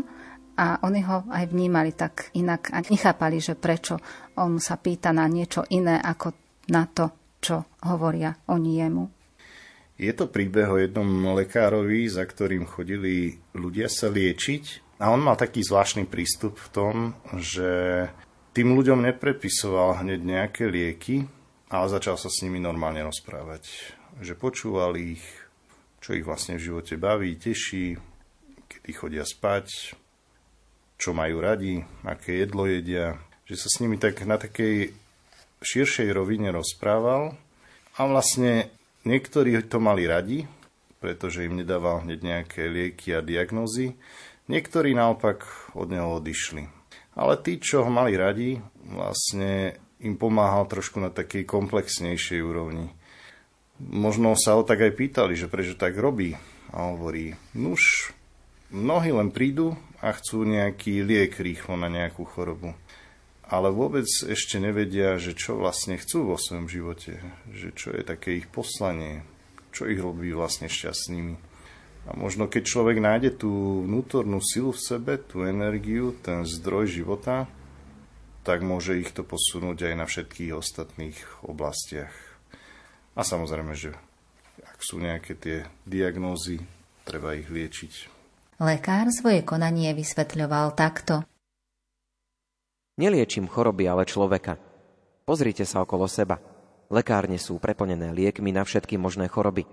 [0.55, 3.99] a oni ho aj vnímali tak inak a nechápali, že prečo
[4.39, 6.31] on sa pýta na niečo iné ako
[6.71, 9.03] na to, čo hovoria oni jemu.
[9.97, 15.35] Je to príbeh o jednom lekárovi, za ktorým chodili ľudia sa liečiť a on mal
[15.35, 16.95] taký zvláštny prístup v tom,
[17.35, 17.69] že
[18.57, 21.29] tým ľuďom neprepisoval hneď nejaké lieky,
[21.69, 23.93] ale začal sa s nimi normálne rozprávať.
[24.17, 25.21] Že počúval ich,
[26.01, 28.01] čo ich vlastne v živote baví, teší,
[28.65, 29.93] kedy chodia spať,
[30.97, 33.21] čo majú radi, aké jedlo jedia.
[33.45, 34.89] Že sa s nimi tak na takej
[35.61, 37.37] širšej rovine rozprával
[37.93, 38.73] a vlastne
[39.05, 40.49] niektorí to mali radi,
[40.97, 43.93] pretože im nedával hneď nejaké lieky a diagnózy.
[44.49, 45.45] Niektorí naopak
[45.77, 46.76] od neho odišli.
[47.17, 52.93] Ale tí, čo ho mali radi, vlastne im pomáhal trošku na takej komplexnejšej úrovni.
[53.81, 56.37] Možno sa ho tak aj pýtali, že prečo tak robí.
[56.69, 58.13] A hovorí, nuž,
[58.69, 62.77] mnohí len prídu a chcú nejaký liek rýchlo na nejakú chorobu.
[63.47, 67.23] Ale vôbec ešte nevedia, že čo vlastne chcú vo svojom živote.
[67.49, 69.23] Že čo je také ich poslanie.
[69.73, 71.46] Čo ich robí vlastne šťastnými.
[72.07, 77.51] A možno keď človek nájde tú vnútornú silu v sebe, tú energiu, ten zdroj života,
[78.47, 82.15] tak môže ich to posunúť aj na všetkých ostatných oblastiach.
[83.19, 83.91] A samozrejme, že
[84.63, 86.63] ak sú nejaké tie diagnózy,
[87.03, 88.15] treba ich liečiť.
[88.63, 91.27] Lekár svoje konanie vysvetľoval takto.
[92.97, 94.55] Neliečím choroby, ale človeka.
[95.27, 96.39] Pozrite sa okolo seba.
[96.87, 99.67] Lekárne sú preplnené liekmi na všetky možné choroby.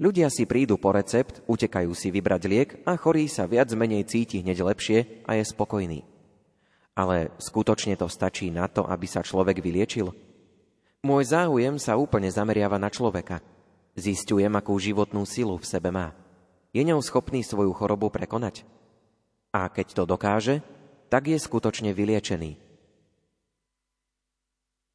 [0.00, 4.40] Ľudia si prídu po recept, utekajú si vybrať liek a chorý sa viac menej cíti
[4.40, 6.08] hneď lepšie a je spokojný.
[6.96, 10.16] Ale skutočne to stačí na to, aby sa človek vyliečil?
[11.04, 13.44] Môj záujem sa úplne zameriava na človeka.
[13.92, 16.16] Zistujem, akú životnú silu v sebe má.
[16.72, 18.64] Je ňou schopný svoju chorobu prekonať?
[19.52, 20.64] A keď to dokáže,
[21.12, 22.56] tak je skutočne vyliečený.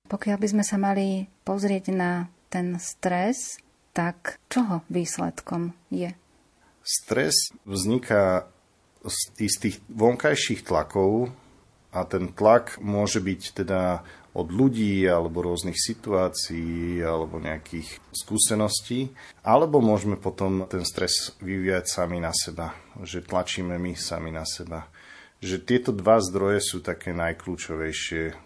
[0.09, 3.61] Pokiaľ by sme sa mali pozrieť na ten stres,
[3.95, 6.11] tak čoho výsledkom je?
[6.83, 8.51] Stres vzniká
[9.07, 11.31] z istých vonkajších tlakov
[11.95, 14.03] a ten tlak môže byť teda
[14.35, 19.15] od ľudí alebo rôznych situácií alebo nejakých skúseností,
[19.47, 24.91] alebo môžeme potom ten stres vyvíjať sami na seba, že tlačíme my sami na seba.
[25.39, 28.44] Že tieto dva zdroje sú také najkľúčovejšie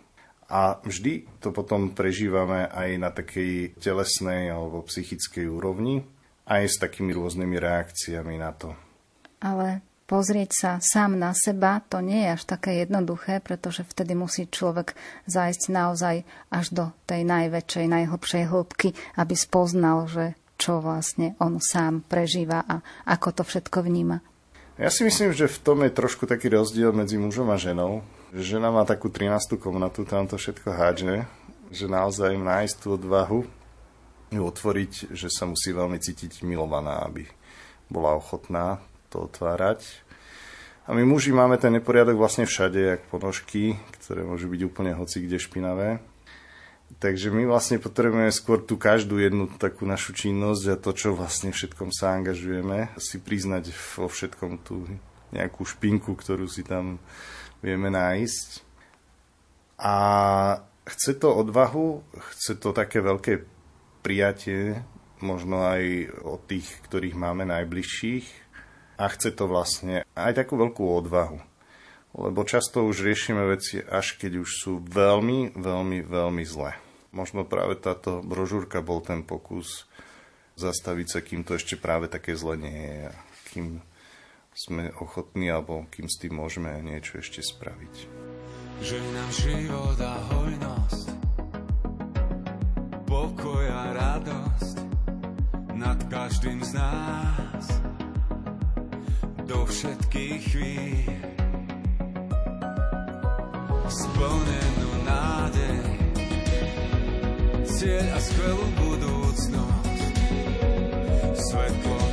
[0.49, 6.01] a vždy to potom prežívame aj na takej telesnej alebo psychickej úrovni,
[6.49, 8.73] aj s takými rôznymi reakciami na to.
[9.45, 14.49] Ale pozrieť sa sám na seba, to nie je až také jednoduché, pretože vtedy musí
[14.49, 14.97] človek
[15.29, 16.15] zájsť naozaj
[16.49, 22.83] až do tej najväčšej, najhlbšej hĺbky, aby spoznal, že čo vlastne on sám prežíva a
[23.07, 24.19] ako to všetko vníma.
[24.75, 28.69] Ja si myslím, že v tom je trošku taký rozdiel medzi mužom a ženou, Žena
[28.69, 29.57] má takú 13.
[29.57, 31.25] komnatu, tam to všetko hádže,
[31.73, 33.41] že naozaj nájsť tú odvahu
[34.29, 37.25] ju otvoriť, že sa musí veľmi cítiť milovaná, aby
[37.89, 39.81] bola ochotná to otvárať.
[40.85, 45.25] A my muži máme ten neporiadok vlastne všade, jak ponožky, ktoré môžu byť úplne hoci
[45.25, 45.97] kde špinavé.
[47.01, 51.49] Takže my vlastne potrebujeme skôr tú každú jednu takú našu činnosť a to, čo vlastne
[51.49, 54.85] všetkom sa angažujeme, si priznať vo všetkom tú
[55.33, 57.01] nejakú špinku, ktorú si tam
[57.59, 58.49] vieme nájsť.
[59.79, 59.95] A
[60.83, 62.03] chce to odvahu,
[62.35, 63.47] chce to také veľké
[64.03, 64.83] prijatie,
[65.23, 68.27] možno aj od tých, ktorých máme najbližších.
[68.99, 71.39] A chce to vlastne aj takú veľkú odvahu.
[72.19, 76.75] Lebo často už riešime veci, až keď už sú veľmi, veľmi, veľmi zlé.
[77.15, 79.87] Možno práve táto brožúrka bol ten pokus
[80.59, 83.09] zastaviť sa, kým to ešte práve také zle nie je.
[83.55, 83.65] Kým
[84.59, 87.95] sme ochotní alebo kým s tým môžeme niečo ešte spraviť.
[88.83, 91.07] že nám život a hojnosť,
[93.07, 94.77] pokoj a radosť
[95.79, 97.65] nad každým z nás
[99.47, 101.23] do všetkých chvíľ.
[103.89, 105.79] Splnenú nádej,
[107.63, 110.03] cieľ a skvelú budúcnosť,
[111.47, 112.08] svetlo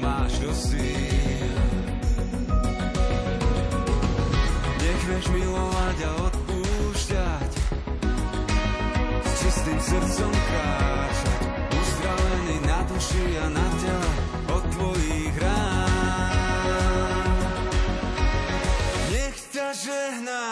[0.00, 1.56] máš do síl.
[4.80, 7.50] Nech vieš milovať a odpúšťať,
[9.20, 14.12] s čistým srdcom kráčať, uzdravený na duši a na tele
[14.50, 16.32] od tvojich rán.
[19.12, 20.48] Nech ťa žehná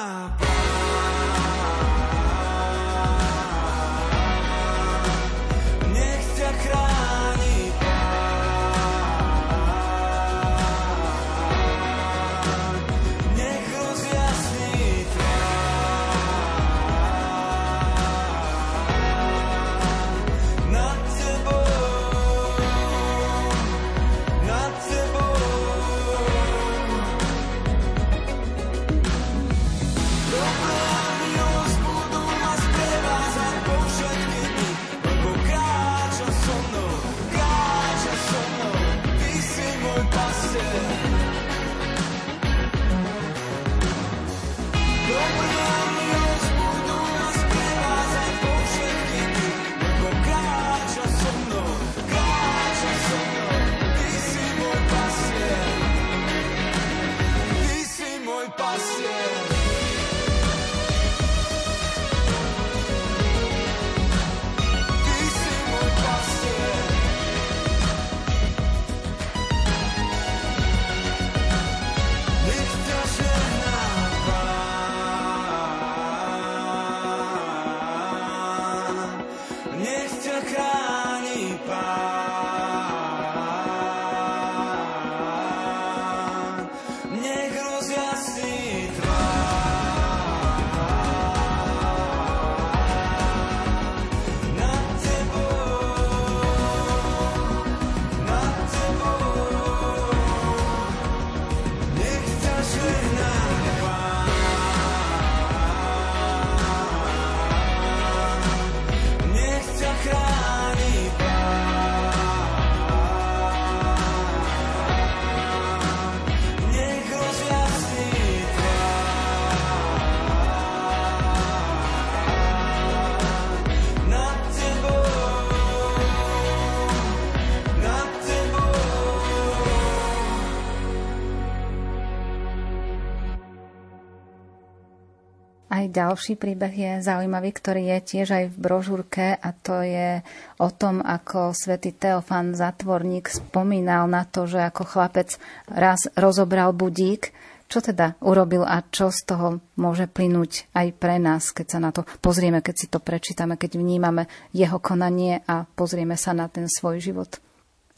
[135.98, 140.22] ďalší príbeh je zaujímavý, ktorý je tiež aj v brožúrke a to je
[140.62, 145.34] o tom, ako svätý Teofan Zatvorník spomínal na to, že ako chlapec
[145.66, 147.34] raz rozobral budík,
[147.66, 151.90] čo teda urobil a čo z toho môže plynúť aj pre nás, keď sa na
[151.90, 156.70] to pozrieme, keď si to prečítame, keď vnímame jeho konanie a pozrieme sa na ten
[156.70, 157.42] svoj život.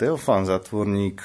[0.01, 1.21] Teofán Zatvorník,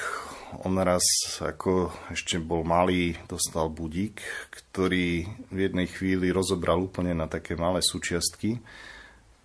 [0.63, 1.03] on raz
[1.41, 7.83] ako ešte bol malý, dostal budík, ktorý v jednej chvíli rozobral úplne na také malé
[7.83, 8.63] súčiastky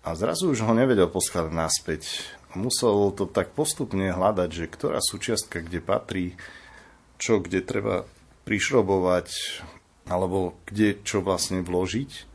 [0.01, 2.23] a zrazu už ho nevedel poskladať naspäť.
[2.55, 6.25] Musel to tak postupne hľadať, že ktorá súčiastka kde patrí,
[7.21, 8.07] čo kde treba
[8.47, 9.27] prišrobovať,
[10.09, 12.29] alebo kde čo vlastne vložiť.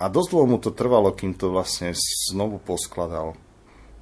[0.00, 1.96] A dosť dlho mu to trvalo, kým to vlastne
[2.28, 3.36] znovu poskladal.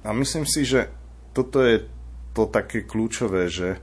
[0.03, 0.91] A myslím si, že
[1.35, 1.87] toto je
[2.35, 3.79] to také kľúčové, že,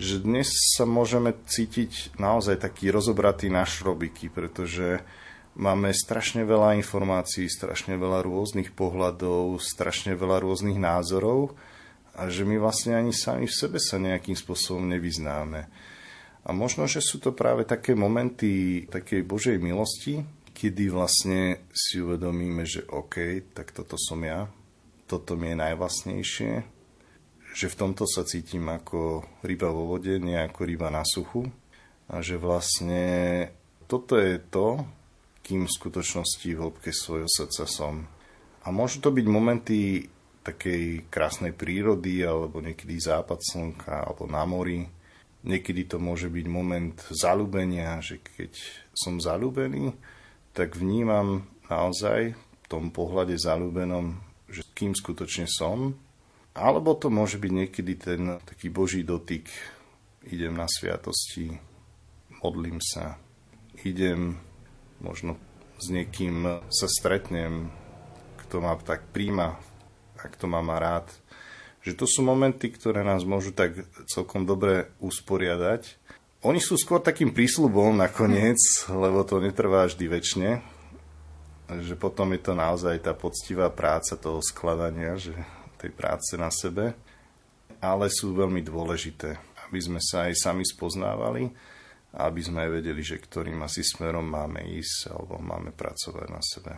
[0.00, 5.04] že dnes sa môžeme cítiť naozaj taký rozobratý na šrobiky, pretože
[5.60, 11.52] máme strašne veľa informácií, strašne veľa rôznych pohľadov, strašne veľa rôznych názorov
[12.16, 15.68] a že my vlastne ani sami v sebe sa nejakým spôsobom nevyznáme.
[16.40, 20.24] A možno, že sú to práve také momenty takej Božej milosti,
[20.56, 24.48] kedy vlastne si uvedomíme, že OK, tak toto som ja,
[25.04, 26.79] toto mi je najvlastnejšie,
[27.50, 31.46] že v tomto sa cítim ako ryba vo vode, nie ako ryba na suchu
[32.10, 33.04] a že vlastne
[33.90, 34.82] toto je to,
[35.42, 38.06] kým v skutočnosti v hĺbke svojho srdca som.
[38.62, 40.06] A môžu to byť momenty
[40.40, 44.86] takej krásnej prírody, alebo niekedy západ slnka, alebo na mori,
[45.40, 48.52] Niekedy to môže byť moment zalúbenia, že keď
[48.92, 49.96] som zalúbený,
[50.52, 54.20] tak vnímam naozaj v tom pohľade zalúbenom,
[54.52, 55.96] že kým skutočne som.
[56.60, 59.48] Alebo to môže byť niekedy ten taký boží dotyk.
[60.28, 61.56] Idem na sviatosti,
[62.44, 63.16] modlím sa,
[63.80, 64.36] idem,
[65.00, 65.40] možno
[65.80, 67.72] s niekým sa stretnem,
[68.44, 69.56] kto ma tak príjma
[70.20, 71.08] a kto ma má rád.
[71.80, 73.80] Že to sú momenty, ktoré nás môžu tak
[74.12, 75.96] celkom dobre usporiadať.
[76.44, 78.60] Oni sú skôr takým prísľubom nakoniec,
[78.92, 80.50] lebo to netrvá vždy väčšine.
[81.72, 85.32] Že potom je to naozaj tá poctivá práca toho skladania, že
[85.80, 86.92] tej práce na sebe.
[87.80, 91.48] Ale sú veľmi dôležité, aby sme sa aj sami spoznávali
[92.12, 96.42] a aby sme aj vedeli, že ktorým asi smerom máme ísť alebo máme pracovať na
[96.44, 96.72] sebe.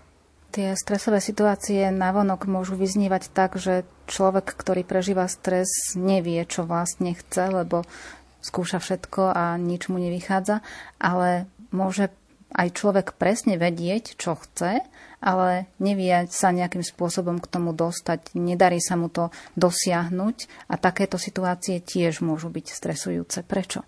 [0.53, 7.17] Tie stresové situácie navonok môžu vyznívať tak, že človek, ktorý prežíva stres, nevie, čo vlastne
[7.17, 7.89] chce, lebo
[8.45, 10.61] skúša všetko a nič mu nevychádza,
[11.01, 12.13] ale môže
[12.53, 14.85] aj človek presne vedieť, čo chce,
[15.23, 21.17] ale nevie sa nejakým spôsobom k tomu dostať, nedarí sa mu to dosiahnuť a takéto
[21.17, 23.47] situácie tiež môžu byť stresujúce.
[23.47, 23.87] Prečo?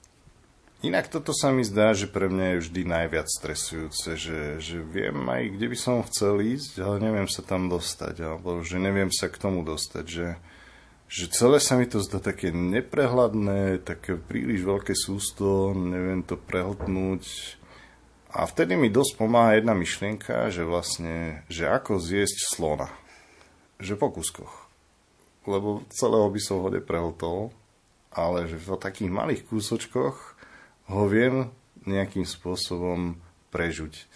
[0.85, 5.17] Inak toto sa mi zdá, že pre mňa je vždy najviac stresujúce, že, že viem
[5.17, 9.33] aj, kde by som chcel ísť, ale neviem sa tam dostať, alebo že neviem sa
[9.33, 10.37] k tomu dostať, že,
[11.09, 17.25] že celé sa mi to zdá také neprehľadné, také príliš veľké sústo, neviem to prehltnúť.
[18.35, 22.91] A vtedy mi dosť pomáha jedna myšlienka, že vlastne, že ako zjesť slona.
[23.79, 24.55] Že po kuskoch.
[25.47, 27.55] Lebo celého by som ho neprehltol,
[28.11, 30.35] ale že v takých malých kúsočkoch
[30.91, 31.55] ho viem
[31.87, 33.23] nejakým spôsobom
[33.55, 34.11] prežuť.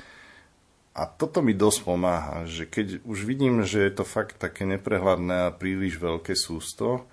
[0.98, 5.46] A toto mi dosť pomáha, že keď už vidím, že je to fakt také neprehľadné
[5.46, 7.06] a príliš veľké sústo,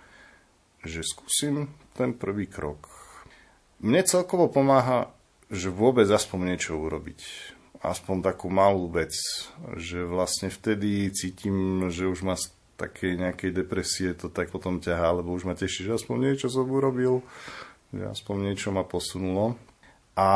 [0.82, 2.89] že skúsim ten prvý krok.
[3.78, 5.14] Mne celkovo pomáha,
[5.50, 7.22] že vôbec aspoň niečo urobiť.
[7.86, 9.14] Aspoň takú malú vec,
[9.78, 15.22] že vlastne vtedy cítim, že už ma z takej nejakej depresie to tak potom ťahá,
[15.22, 17.24] lebo už ma teší, že aspoň niečo som urobil
[17.96, 19.56] že aspoň niečo ma posunulo.
[20.16, 20.30] A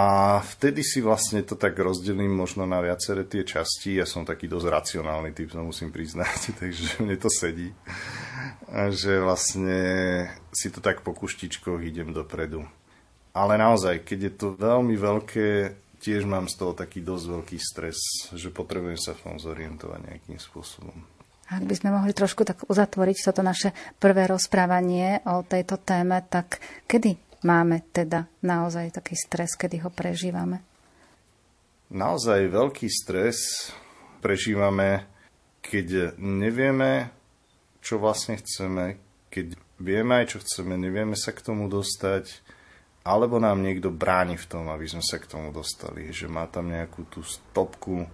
[0.44, 3.96] vtedy si vlastne to tak rozdelím možno na viaceré tie časti.
[3.96, 7.72] Ja som taký dosť racionálny typ, to musím priznať, takže mne to sedí.
[8.76, 9.80] A že vlastne
[10.52, 12.68] si to tak po kuštičkoch idem dopredu.
[13.40, 15.48] Ale naozaj, keď je to veľmi veľké,
[16.04, 17.96] tiež mám z toho taký dosť veľký stres,
[18.36, 21.00] že potrebujem sa v tom zorientovať nejakým spôsobom.
[21.48, 26.60] Ak by sme mohli trošku tak uzatvoriť toto naše prvé rozprávanie o tejto téme, tak
[26.84, 27.16] kedy
[27.48, 30.60] máme teda naozaj taký stres, kedy ho prežívame?
[31.90, 33.72] Naozaj veľký stres
[34.20, 35.08] prežívame,
[35.64, 37.10] keď nevieme,
[37.80, 39.00] čo vlastne chceme,
[39.32, 42.30] keď vieme aj, čo chceme, nevieme sa k tomu dostať,
[43.04, 46.70] alebo nám niekto bráni v tom, aby sme sa k tomu dostali, že má tam
[46.70, 48.06] nejakú tú stopku,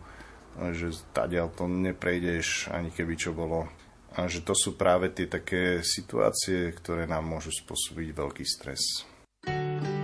[0.71, 3.67] že tadiaľ to neprejdeš, ani keby čo bolo.
[4.15, 9.03] A že to sú práve tie také situácie, ktoré nám môžu spôsobiť veľký stres.
[9.43, 9.94] Cesta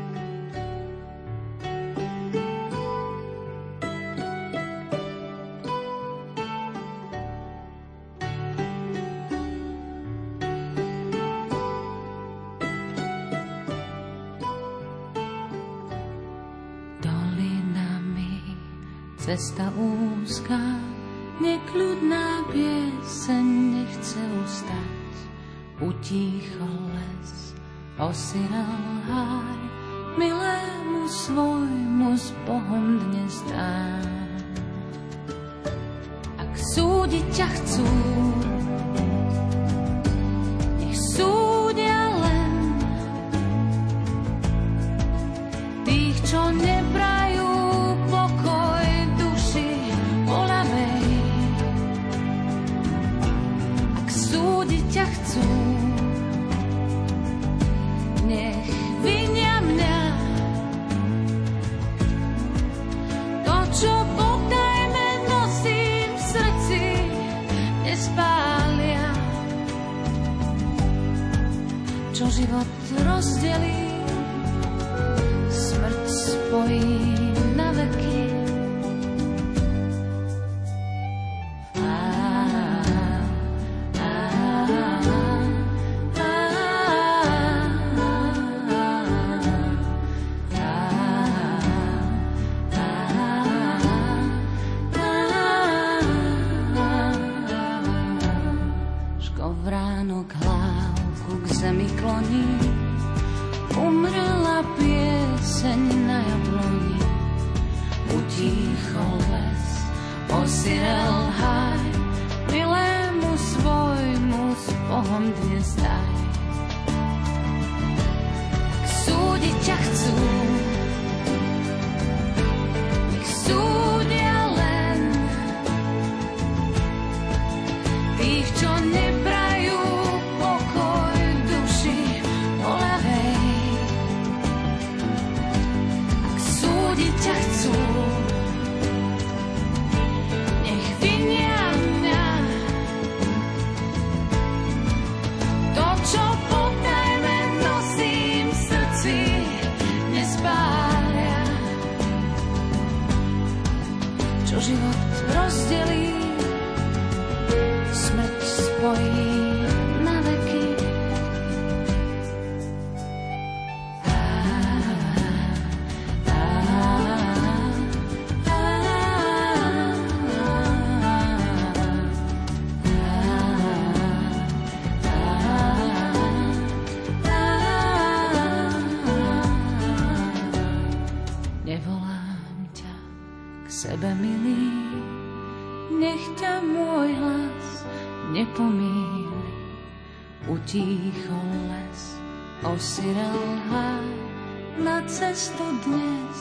[195.32, 196.40] dnes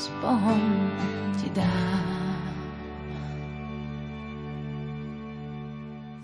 [0.00, 0.69] s Bohom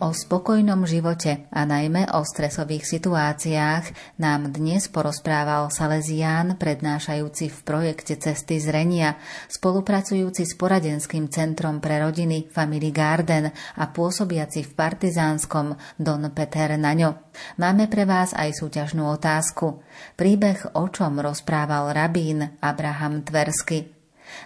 [0.06, 8.14] O spokojnom živote a najmä o stresových situáciách nám dnes porozprával Salesián, prednášajúci v projekte
[8.14, 9.18] Cesty zrenia,
[9.50, 17.34] spolupracujúci s poradenským centrom pre rodiny Family Garden a pôsobiaci v Partizánskom Don Peter Naňo.
[17.58, 19.82] Máme pre vás aj súťažnú otázku.
[20.14, 23.95] Príbeh o čom rozprával rabín Abraham Tversky.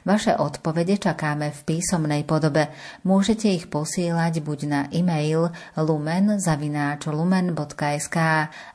[0.02, 2.68] Vaše odpovede čakáme v písomnej podobe.
[3.04, 8.16] Môžete ich posielať buď na e-mail lumen.lumen.sk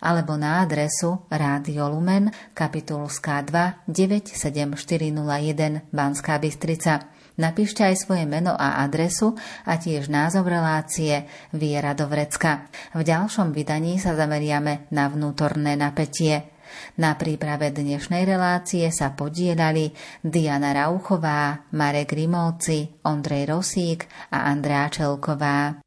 [0.02, 7.00] alebo na adresu Rádio Lumen, kapitulská 2 97401 Banská Bystrica.
[7.36, 9.36] Napíšte aj svoje meno a adresu
[9.68, 12.72] a tiež názov relácie Viera do vrecka.
[12.96, 16.55] V ďalšom vydaní sa zameriame na vnútorné napätie.
[17.02, 19.92] Na príprave dnešnej relácie sa podielali
[20.24, 25.84] Diana Rauchová, Marek Rimovci, Ondrej Rosík a Andrá Čelková.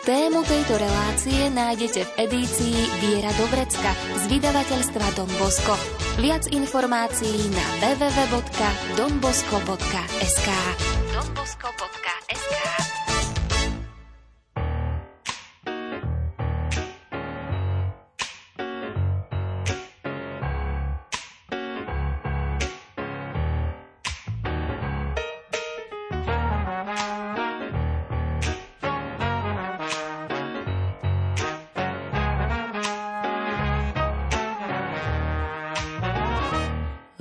[0.00, 5.76] Tému tejto relácie nájdete v edícii Viera Dobrecka z vydavateľstva Don Bosco.
[6.18, 10.48] Viac informácií na www.donbosco.sk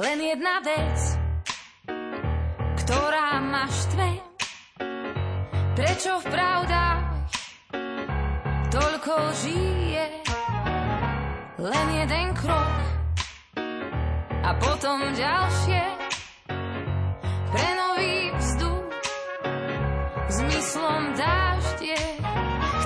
[0.10, 0.97] donbosco.sk jedna vec,
[2.82, 4.10] ktorá ma štve.
[5.78, 7.03] Prečo v pravdách
[8.74, 9.14] toľko
[9.45, 10.05] žije?
[11.62, 12.78] Len jeden krok
[14.41, 15.84] a potom ďalšie.
[17.53, 18.89] Pre nový vzduch
[20.30, 22.01] zmyslom dáždie.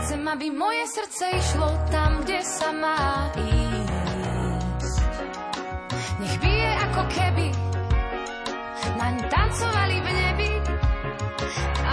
[0.04, 3.53] Chcem, aby moje srdce išlo tam, kde sa má ísť.
[7.12, 7.48] Keby
[9.00, 10.52] naň tancovali v nebi,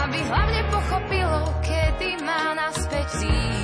[0.07, 3.60] aby hlavne pochopilo, kedy má naspäť zísť.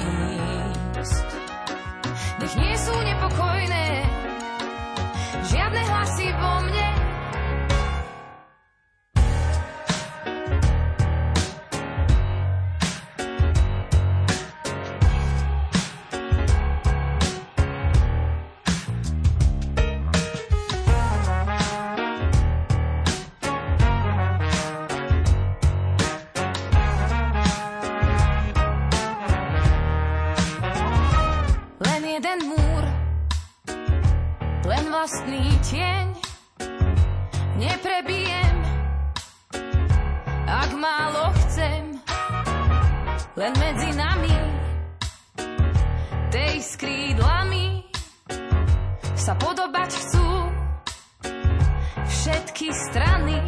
[52.67, 53.39] všetky strany.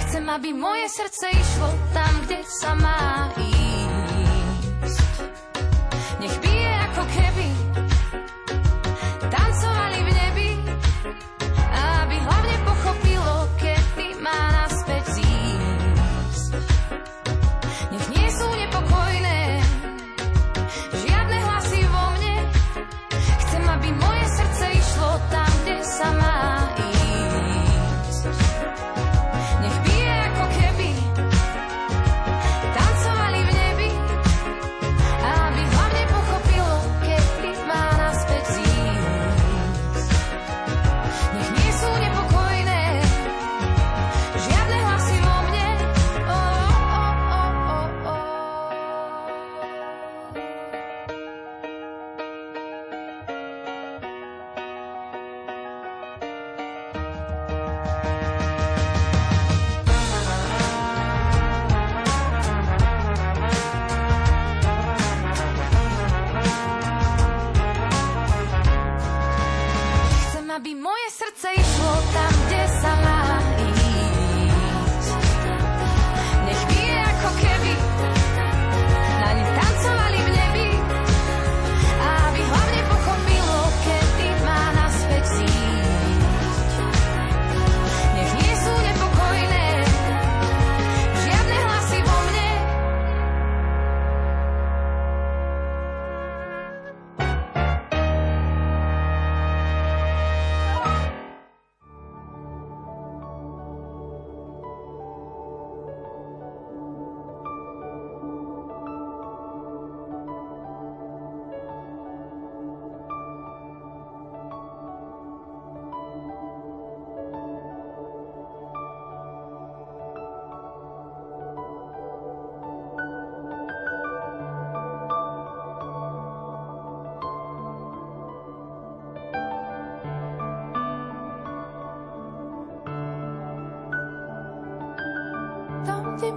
[0.00, 5.00] Chcem, aby moje srdce išlo tam, kde sa má ísť.
[6.20, 6.59] Nech by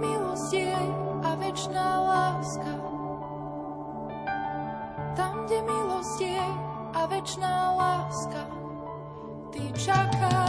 [0.04, 0.88] milosť jej
[1.24, 2.72] a večná láska.
[5.16, 6.52] Tam, kde milosť jej
[6.92, 8.42] a večná láska,
[9.48, 10.43] ty čakáš.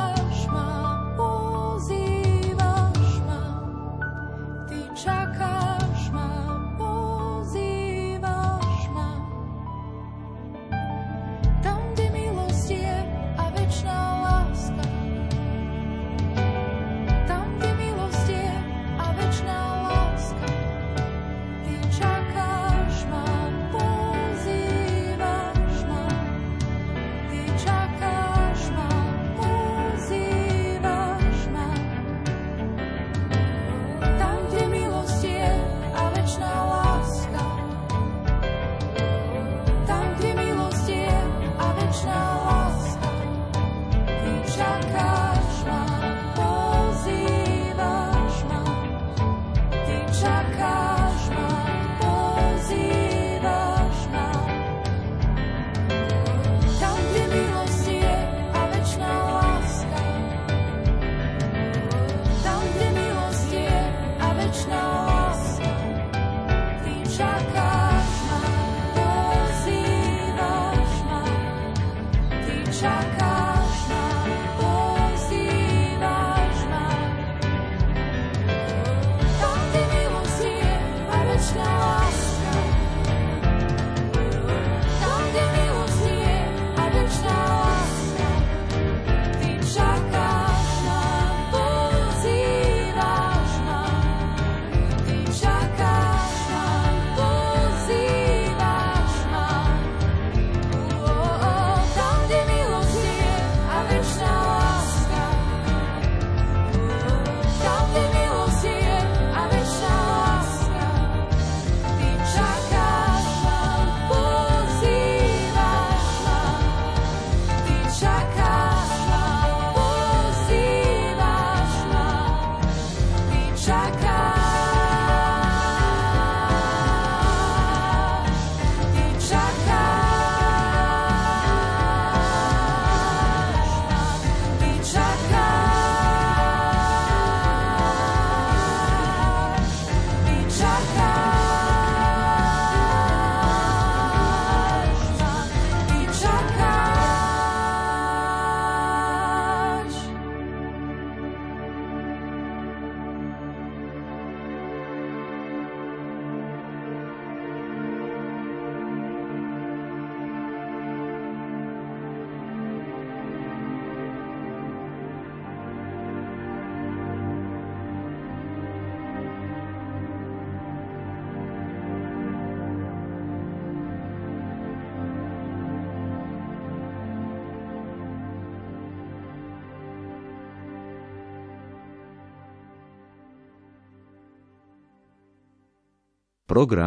[186.55, 186.83] программ.